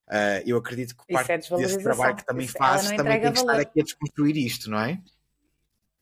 [0.08, 3.52] Uh, eu acredito que parte é desse trabalho que também faço também tem que valor.
[3.52, 5.02] estar aqui a desconstruir isto, não é?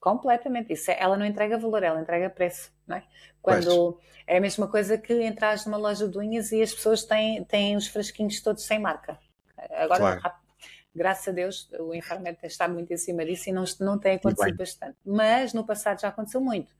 [0.05, 0.71] Completamente.
[0.71, 3.03] Isso é, ela não entrega valor, ela entrega preço, não é?
[3.41, 7.43] Quando é a mesma coisa que entras numa loja de unhas e as pessoas têm,
[7.45, 9.17] têm os frasquinhos todos sem marca.
[9.71, 10.35] Agora, claro.
[10.93, 14.55] graças a Deus, o Infarmed está muito em cima disso e não, não tem acontecido
[14.55, 14.95] bastante.
[15.03, 16.71] Mas no passado já aconteceu muito.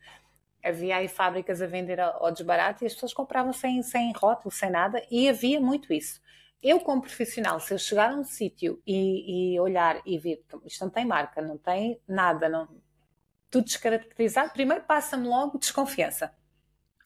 [0.64, 4.70] Havia aí fábricas a vender ao desbarato e as pessoas compravam sem, sem rótulo, sem
[4.70, 6.22] nada, e havia muito isso.
[6.62, 10.84] Eu, como profissional, se eu chegar a um sítio e, e olhar e ver isto
[10.84, 12.68] não tem marca, não tem nada, não,
[13.56, 16.34] tudo descaracterizado, primeiro passa-me logo desconfiança.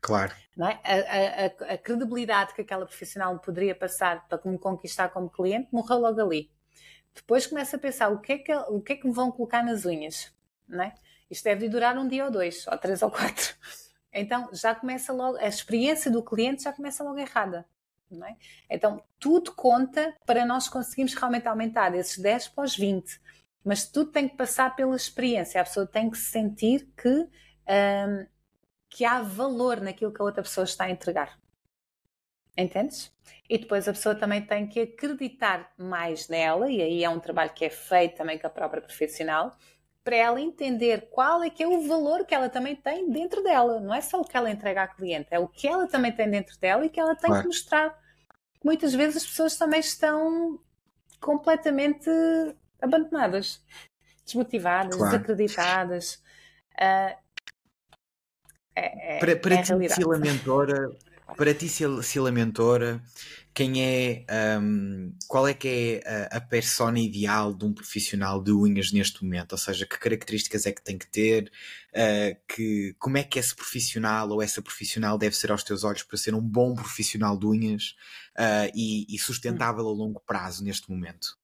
[0.01, 0.33] Claro.
[0.57, 0.79] Não é?
[0.83, 5.67] a, a, a, credibilidade que aquela profissional me poderia passar para me conquistar como cliente
[5.71, 6.49] morreu logo ali.
[7.13, 9.63] Depois começo a pensar o que é que, o que, é que me vão colocar
[9.63, 10.33] nas unhas.
[10.67, 10.95] Não é?
[11.29, 13.55] Isto deve durar um dia ou dois, ou três ou quatro.
[14.11, 17.63] Então já começa logo, a experiência do cliente já começa logo errada.
[18.09, 18.35] Não é?
[18.67, 23.21] Então tudo conta para nós conseguirmos realmente aumentar esses 10 para os 20
[23.63, 25.61] mas tudo tem que passar pela experiência.
[25.61, 28.27] A pessoa tem que sentir que, um,
[28.89, 31.37] que há valor naquilo que a outra pessoa está a entregar.
[32.57, 33.11] Entendes?
[33.49, 37.53] E depois a pessoa também tem que acreditar mais nela, e aí é um trabalho
[37.53, 39.55] que é feito também com a própria profissional,
[40.03, 43.79] para ela entender qual é que é o valor que ela também tem dentro dela.
[43.79, 46.29] Não é só o que ela entrega à cliente, é o que ela também tem
[46.29, 47.43] dentro dela e que ela tem claro.
[47.43, 47.97] que mostrar.
[48.63, 50.59] Muitas vezes as pessoas também estão
[51.21, 52.09] completamente
[52.81, 53.61] abandonadas,
[54.25, 55.11] desmotivadas, claro.
[55.11, 56.15] desacreditadas.
[56.73, 57.15] Uh,
[58.75, 60.91] é, é, para, para é ti, Sila Mentora,
[61.35, 63.01] para ti, Sila Mentora,
[63.53, 64.25] quem é,
[64.61, 69.23] um, qual é que é a, a persona ideal de um profissional de unhas neste
[69.23, 69.53] momento?
[69.53, 71.51] Ou seja, que características é que tem que ter?
[71.89, 76.03] Uh, que, como é que esse profissional ou essa profissional deve ser aos teus olhos
[76.03, 77.95] para ser um bom profissional de unhas
[78.37, 81.37] uh, e, e sustentável a longo prazo neste momento?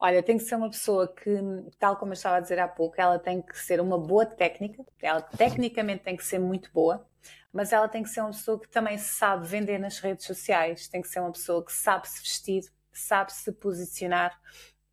[0.00, 1.28] Olha, tem que ser uma pessoa que,
[1.76, 4.84] tal como eu estava a dizer há pouco, ela tem que ser uma boa técnica,
[5.02, 7.04] ela tecnicamente tem que ser muito boa,
[7.52, 11.02] mas ela tem que ser uma pessoa que também sabe vender nas redes sociais, tem
[11.02, 14.40] que ser uma pessoa que sabe se vestir, sabe se posicionar,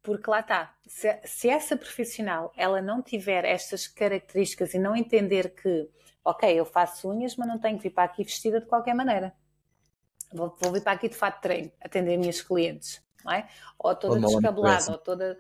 [0.02, 5.54] porque lá está, se, se essa profissional ela não tiver estas características e não entender
[5.54, 5.88] que,
[6.24, 9.36] ok, eu faço unhas, mas não tenho que vir para aqui vestida de qualquer maneira.
[10.34, 13.50] Vou, vou vir para aqui de fato treino, atender minhas clientes não é?
[13.80, 15.38] Ou toda descabelada, ou toda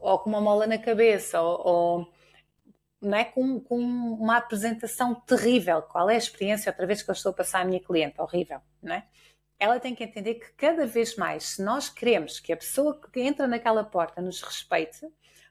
[0.00, 2.12] ou com uma mola na cabeça, ou, ou
[3.00, 3.24] não é?
[3.24, 5.82] Com, com, uma apresentação terrível.
[5.82, 8.20] Qual é a experiência, outra vez que eu estou a passar à minha cliente?
[8.20, 9.06] Horrível, não é?
[9.58, 13.20] Ela tem que entender que cada vez mais, se nós queremos que a pessoa que
[13.20, 15.08] entra naquela porta nos respeite,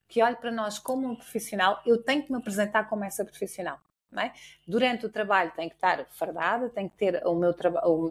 [0.08, 3.80] que olhe para nós como um profissional, eu tenho que me apresentar como essa profissional.
[4.18, 4.32] É?
[4.68, 7.54] Durante o trabalho tem que estar fardada, tem que ter o meu,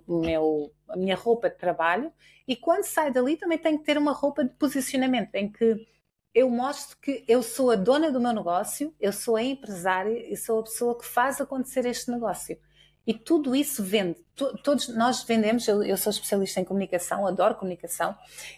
[0.06, 2.12] o meu, a minha roupa de trabalho
[2.46, 5.86] e quando sai dali também tem que ter uma roupa de posicionamento em que
[6.34, 10.36] eu mostro que eu sou a dona do meu negócio, eu sou a empresária e
[10.36, 12.58] sou a pessoa que faz acontecer este negócio.
[13.06, 14.24] E tudo isso vende.
[14.62, 18.16] Todos nós vendemos, eu, eu, sou especialista em comunicação, adoro comunicação,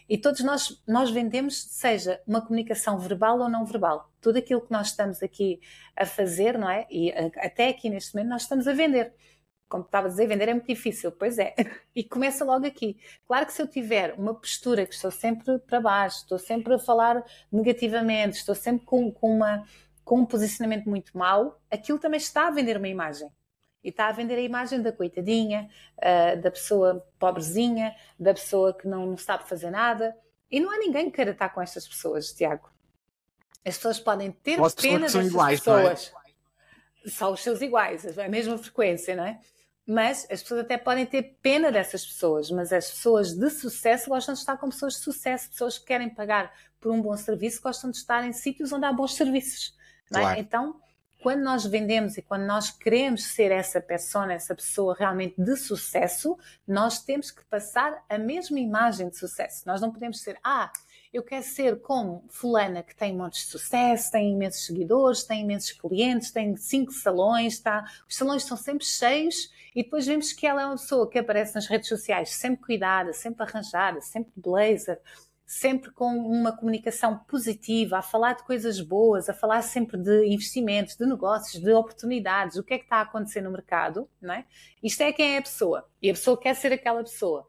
[0.09, 4.11] e todos nós, nós vendemos, seja uma comunicação verbal ou não verbal.
[4.21, 5.61] Tudo aquilo que nós estamos aqui
[5.97, 6.87] a fazer, não é?
[6.91, 9.15] E até aqui neste momento nós estamos a vender.
[9.67, 11.55] Como estava a dizer, vender é muito difícil, pois é.
[11.97, 12.99] E começa logo aqui.
[13.27, 16.79] Claro que se eu tiver uma postura que estou sempre para baixo, estou sempre a
[16.79, 19.65] falar negativamente, estou sempre com, com, uma,
[20.05, 23.29] com um posicionamento muito mau, aquilo também está a vender uma imagem
[23.85, 25.69] e está a vender a imagem da coitadinha,
[25.99, 30.17] uh, da pessoa pobrezinha, da pessoa que não, não, sabe fazer nada.
[30.51, 32.71] E não há ninguém que queira estar com estas pessoas, Tiago.
[33.65, 36.13] As pessoas podem ter Posso pena dessas iguais, pessoas.
[37.05, 37.11] É?
[37.11, 39.39] São os seus iguais, a mesma frequência, não é?
[39.87, 44.33] Mas as pessoas até podem ter pena dessas pessoas, mas as pessoas de sucesso gostam
[44.33, 47.91] de estar com pessoas de sucesso, pessoas que querem pagar por um bom serviço, gostam
[47.91, 49.77] de estar em sítios onde há bons serviços.
[50.11, 50.21] É?
[50.21, 50.41] Claro.
[50.41, 50.81] Então,
[51.25, 56.37] quando nós vendemos e quando nós queremos ser essa pessoa, essa pessoa realmente de sucesso,
[56.69, 59.67] nós temos que passar a mesma imagem de sucesso.
[59.67, 60.71] Nós não podemos ser, ah,
[61.11, 65.73] eu quero ser como fulana que tem montes de sucesso, tem imensos seguidores, tem imensos
[65.73, 67.87] clientes, tem cinco salões, tá?
[68.07, 71.55] os salões estão sempre cheios e depois vemos que ela é uma pessoa que aparece
[71.55, 75.01] nas redes sociais sempre cuidada, sempre arranjada, sempre blazer,
[75.47, 80.97] sempre com uma comunicação positiva, a falar de coisas boas, a falar sempre de investimentos,
[80.97, 84.47] de negócios, de oportunidades, o que é que está a acontecer no mercado, não é?
[84.83, 85.89] Isto é quem é a pessoa.
[86.01, 87.49] E a pessoa quer ser aquela pessoa.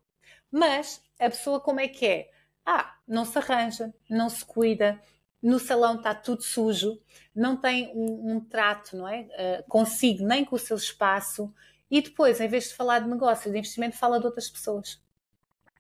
[0.52, 2.30] Mas a pessoa como é que é?
[2.66, 5.00] Ah, não se arranja, não se cuida,
[5.42, 7.00] no salão está tudo sujo,
[7.34, 9.22] não tem um, um trato, não é?
[9.22, 11.54] Uh, consigo nem com o seu espaço.
[11.90, 15.00] E depois, em vez de falar de negócio, de investimento, fala de outras pessoas.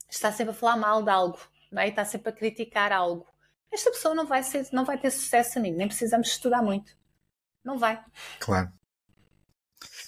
[0.08, 1.40] Está sempre a falar mal de algo
[1.80, 1.88] é?
[1.88, 3.26] e está sempre a criticar algo.
[3.72, 6.96] Esta pessoa não vai, ser, não vai ter sucesso amigo, nem precisamos estudar muito.
[7.64, 8.02] Não vai.
[8.40, 8.72] Claro.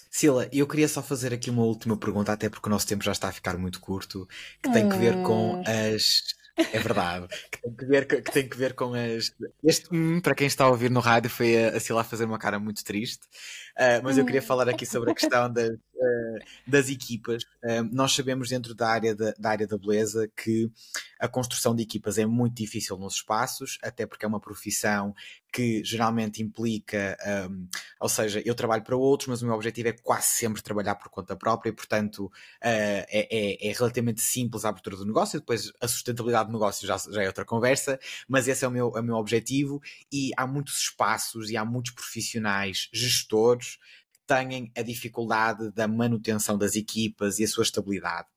[0.09, 3.11] Sila, eu queria só fazer aqui uma última pergunta, até porque o nosso tempo já
[3.11, 4.27] está a ficar muito curto,
[4.63, 5.63] que tem que ver com hum.
[5.65, 6.23] as
[6.57, 7.27] é verdade.
[7.51, 9.31] Que tem que ver, que tem que ver com as.
[9.63, 12.39] Este, hum, para quem está a ouvir no rádio, foi a, a Sila fazer uma
[12.39, 13.27] cara muito triste.
[13.77, 17.43] Uh, mas eu queria falar aqui sobre a questão das, uh, das equipas.
[17.63, 20.71] Uh, nós sabemos dentro da área da, da, área da beleza que
[21.19, 25.13] a construção de equipas é muito difícil nos espaços, até porque é uma profissão
[25.51, 27.17] que geralmente implica,
[27.49, 27.67] um,
[27.99, 31.09] ou seja, eu trabalho para outros, mas o meu objetivo é quase sempre trabalhar por
[31.09, 35.39] conta própria e, portanto, é, é, é, relativamente simples a abertura do negócio.
[35.39, 38.95] Depois, a sustentabilidade do negócio já, já é outra conversa, mas esse é o meu,
[38.95, 39.81] é o meu objetivo.
[40.11, 43.66] E há muitos espaços e há muitos profissionais, gestores
[44.27, 48.27] têm a dificuldade da manutenção das equipas e a sua estabilidade.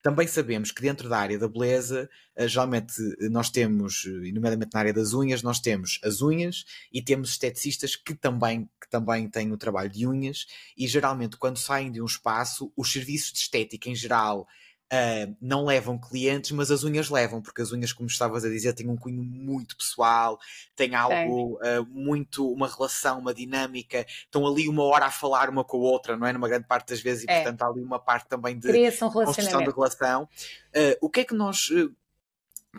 [0.00, 4.70] Também sabemos que dentro da área da beleza, eh, geralmente eh, nós temos, eh, nomeadamente
[4.72, 9.28] na área das unhas, nós temos as unhas e temos esteticistas que também, que também
[9.28, 13.40] têm o trabalho de unhas e geralmente quando saem de um espaço, os serviços de
[13.40, 14.46] estética em geral
[14.92, 18.72] uh, não levam clientes, mas as unhas levam, porque as unhas, como estavas a dizer,
[18.72, 20.38] têm um cunho muito pessoal,
[20.74, 25.64] têm algo uh, muito, uma relação, uma dinâmica, estão ali uma hora a falar uma
[25.64, 26.32] com a outra, não é?
[26.32, 27.36] Numa grande parte das vezes, e é.
[27.36, 28.68] portanto há ali uma parte também de
[29.10, 30.28] construção de relação.
[30.74, 31.68] Uh, o que é que nós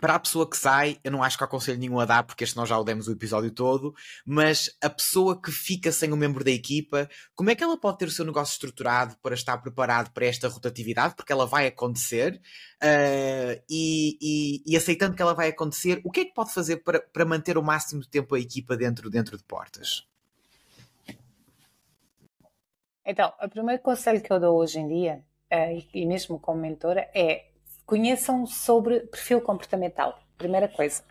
[0.00, 2.44] para a pessoa que sai, eu não acho que há conselho nenhum a dar, porque
[2.44, 6.16] este nós já o demos o episódio todo, mas a pessoa que fica sem um
[6.16, 9.58] membro da equipa, como é que ela pode ter o seu negócio estruturado para estar
[9.58, 11.14] preparado para esta rotatividade?
[11.14, 12.40] Porque ela vai acontecer,
[12.82, 16.78] uh, e, e, e, aceitando que ela vai acontecer, o que é que pode fazer
[16.78, 20.06] para, para manter o máximo de tempo a equipa dentro, dentro de portas?
[23.04, 25.22] Então, o primeiro conselho que eu dou hoje em dia,
[25.52, 27.51] uh, e mesmo como mentora, é
[27.86, 30.18] conheçam sobre perfil comportamental.
[30.36, 31.02] Primeira coisa.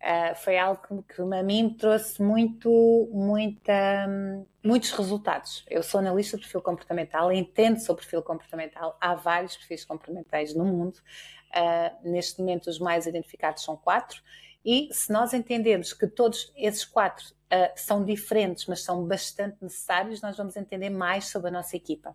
[0.00, 4.06] Uh, foi algo que, que, a mim me trouxe muito, muita,
[4.62, 5.64] muitos resultados.
[5.68, 8.96] Eu sou analista de perfil comportamental, entendo sobre perfil comportamental.
[9.00, 10.98] Há vários perfis comportamentais no mundo.
[11.50, 14.22] Uh, neste momento, os mais identificados são quatro.
[14.64, 20.20] E se nós entendemos que todos esses quatro uh, são diferentes, mas são bastante necessários,
[20.20, 22.14] nós vamos entender mais sobre a nossa equipa.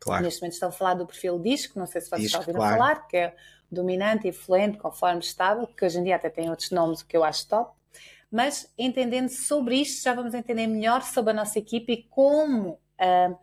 [0.00, 0.24] Claro.
[0.24, 2.76] Neste momento estão a falar do perfil disco, não sei se vocês estão ouvindo claro.
[2.76, 3.36] falar, que é
[3.70, 7.16] dominante e fluente, conforme estável, que hoje em dia até tem outros nomes, o que
[7.16, 7.72] eu acho top.
[8.30, 13.38] Mas entendendo sobre isto, já vamos entender melhor sobre a nossa equipe e como uh,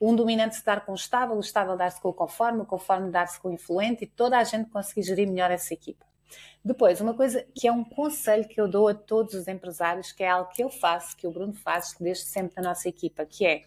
[0.00, 3.10] um dominante se dar com o estável, o estável dar-se com o conforme, o conforme
[3.10, 6.04] dar-se com o influente e toda a gente conseguir gerir melhor essa equipa.
[6.64, 10.24] Depois, uma coisa que é um conselho que eu dou a todos os empresários, que
[10.24, 13.46] é algo que eu faço, que o Bruno faz desde sempre na nossa equipa, que
[13.46, 13.62] é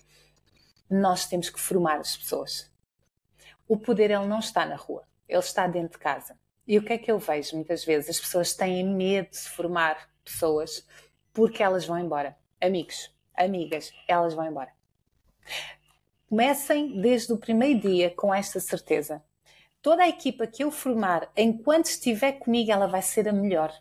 [0.89, 2.71] nós temos que formar as pessoas.
[3.67, 6.39] O poder ele não está na rua, ele está dentro de casa.
[6.67, 8.09] E o que é que eu vejo muitas vezes?
[8.09, 10.85] As pessoas têm medo de se formar pessoas
[11.33, 12.37] porque elas vão embora.
[12.61, 14.71] Amigos, amigas, elas vão embora.
[16.29, 19.23] Comecem desde o primeiro dia com esta certeza.
[19.81, 23.73] Toda a equipa que eu formar, enquanto estiver comigo, ela vai ser a melhor.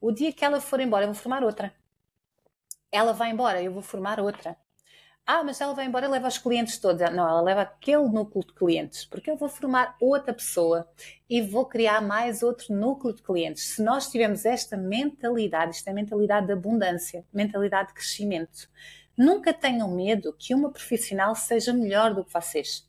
[0.00, 1.72] O dia que ela for embora, eu vou formar outra.
[2.90, 4.56] Ela vai embora, eu vou formar outra.
[5.30, 7.02] Ah, mas ela vai embora e leva os clientes todos.
[7.12, 10.88] Não, ela leva aquele núcleo de clientes, porque eu vou formar outra pessoa
[11.28, 13.74] e vou criar mais outro núcleo de clientes.
[13.74, 18.70] Se nós tivermos esta mentalidade, esta mentalidade de abundância, mentalidade de crescimento,
[19.14, 22.88] nunca tenham medo que uma profissional seja melhor do que vocês.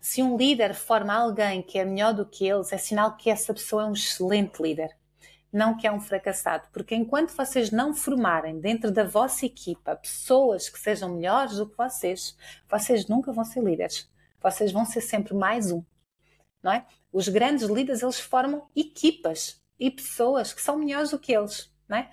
[0.00, 3.54] Se um líder forma alguém que é melhor do que eles, é sinal que essa
[3.54, 4.90] pessoa é um excelente líder
[5.52, 10.68] não que é um fracassado, porque enquanto vocês não formarem dentro da vossa equipa pessoas
[10.68, 12.36] que sejam melhores do que vocês,
[12.68, 14.10] vocês nunca vão ser líderes.
[14.42, 15.82] Vocês vão ser sempre mais um,
[16.62, 16.86] não é?
[17.12, 21.96] Os grandes líderes eles formam equipas e pessoas que são melhores do que eles, não
[21.98, 22.10] é?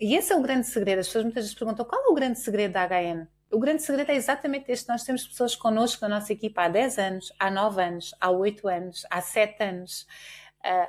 [0.00, 1.00] E esse é o grande segredo.
[1.00, 3.26] As pessoas muitas vezes perguntam qual é o grande segredo da HN?
[3.50, 4.88] O grande segredo é exatamente este.
[4.88, 8.68] Nós temos pessoas connosco na nossa equipa há 10 anos, há 9 anos, há 8
[8.68, 10.06] anos, há 7 anos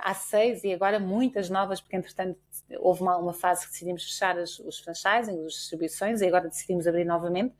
[0.01, 2.39] há seis e agora muitas novas, porque entretanto
[2.79, 6.87] houve uma, uma fase que decidimos fechar as, os franchising, as distribuições, e agora decidimos
[6.87, 7.55] abrir novamente.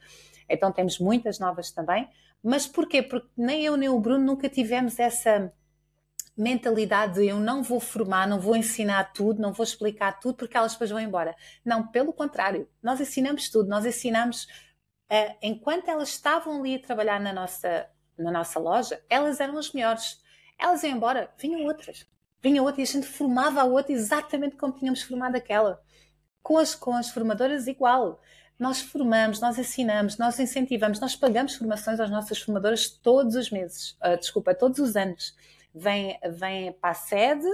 [0.50, 2.10] Então temos muitas novas também.
[2.44, 3.02] Mas porquê?
[3.02, 5.52] Porque nem eu nem o Bruno nunca tivemos essa
[6.38, 10.56] mentalidade de eu não vou formar, não vou ensinar tudo, não vou explicar tudo porque
[10.56, 11.36] elas depois vão embora.
[11.66, 14.44] Não, pelo contrário, nós ensinamos tudo, nós ensinamos
[15.12, 19.74] uh, enquanto elas estavam ali a trabalhar na nossa, na nossa loja, elas eram as
[19.74, 20.22] melhores.
[20.58, 22.06] Elas iam embora, vinham outras.
[22.42, 25.82] Vinha outra e a gente formava a outra exatamente como tínhamos formado aquela.
[26.42, 28.22] Com as, com as formadoras, igual.
[28.58, 33.92] Nós formamos, nós ensinamos, nós incentivamos, nós pagamos formações às nossas formadoras todos os meses.
[34.04, 35.36] Uh, desculpa, todos os anos.
[35.74, 37.48] Vêm vem para a sede,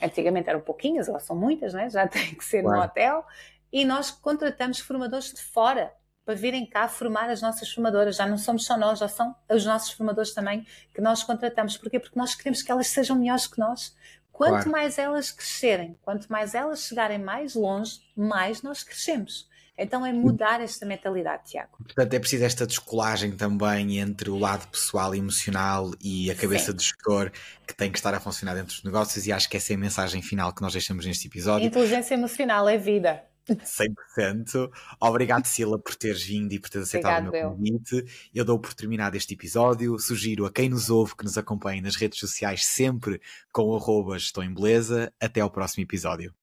[0.00, 1.88] antigamente eram pouquinhas, agora são muitas, né?
[1.88, 3.24] já tem que ser no hotel,
[3.72, 5.92] e nós contratamos formadores de fora
[6.24, 8.16] para virem cá formar as nossas formadoras.
[8.16, 11.76] Já não somos só nós, já são os nossos formadores também que nós contratamos.
[11.76, 11.98] Porquê?
[11.98, 13.94] Porque nós queremos que elas sejam melhores que nós.
[14.30, 14.70] Quanto claro.
[14.70, 19.50] mais elas crescerem, quanto mais elas chegarem mais longe, mais nós crescemos.
[19.76, 21.78] Então é mudar esta mentalidade, Tiago.
[21.78, 26.66] Portanto, é preciso esta descolagem também entre o lado pessoal e emocional e a cabeça
[26.66, 26.76] Sim.
[26.76, 27.30] do gestor
[27.66, 29.78] que tem que estar a funcionar dentro dos negócios e acho que essa é a
[29.78, 31.66] mensagem final que nós deixamos neste episódio.
[31.66, 33.22] Inteligência emocional é vida.
[33.48, 34.70] 100%.
[35.00, 38.30] Obrigado, Sila, por teres vindo e por teres aceitado Obrigado, o meu convite.
[38.34, 39.98] Eu dou por terminado este episódio.
[39.98, 43.20] Sugiro a quem nos ouve que nos acompanhe nas redes sociais sempre
[43.52, 45.12] com arroba Estou em Beleza.
[45.20, 46.41] Até ao próximo episódio.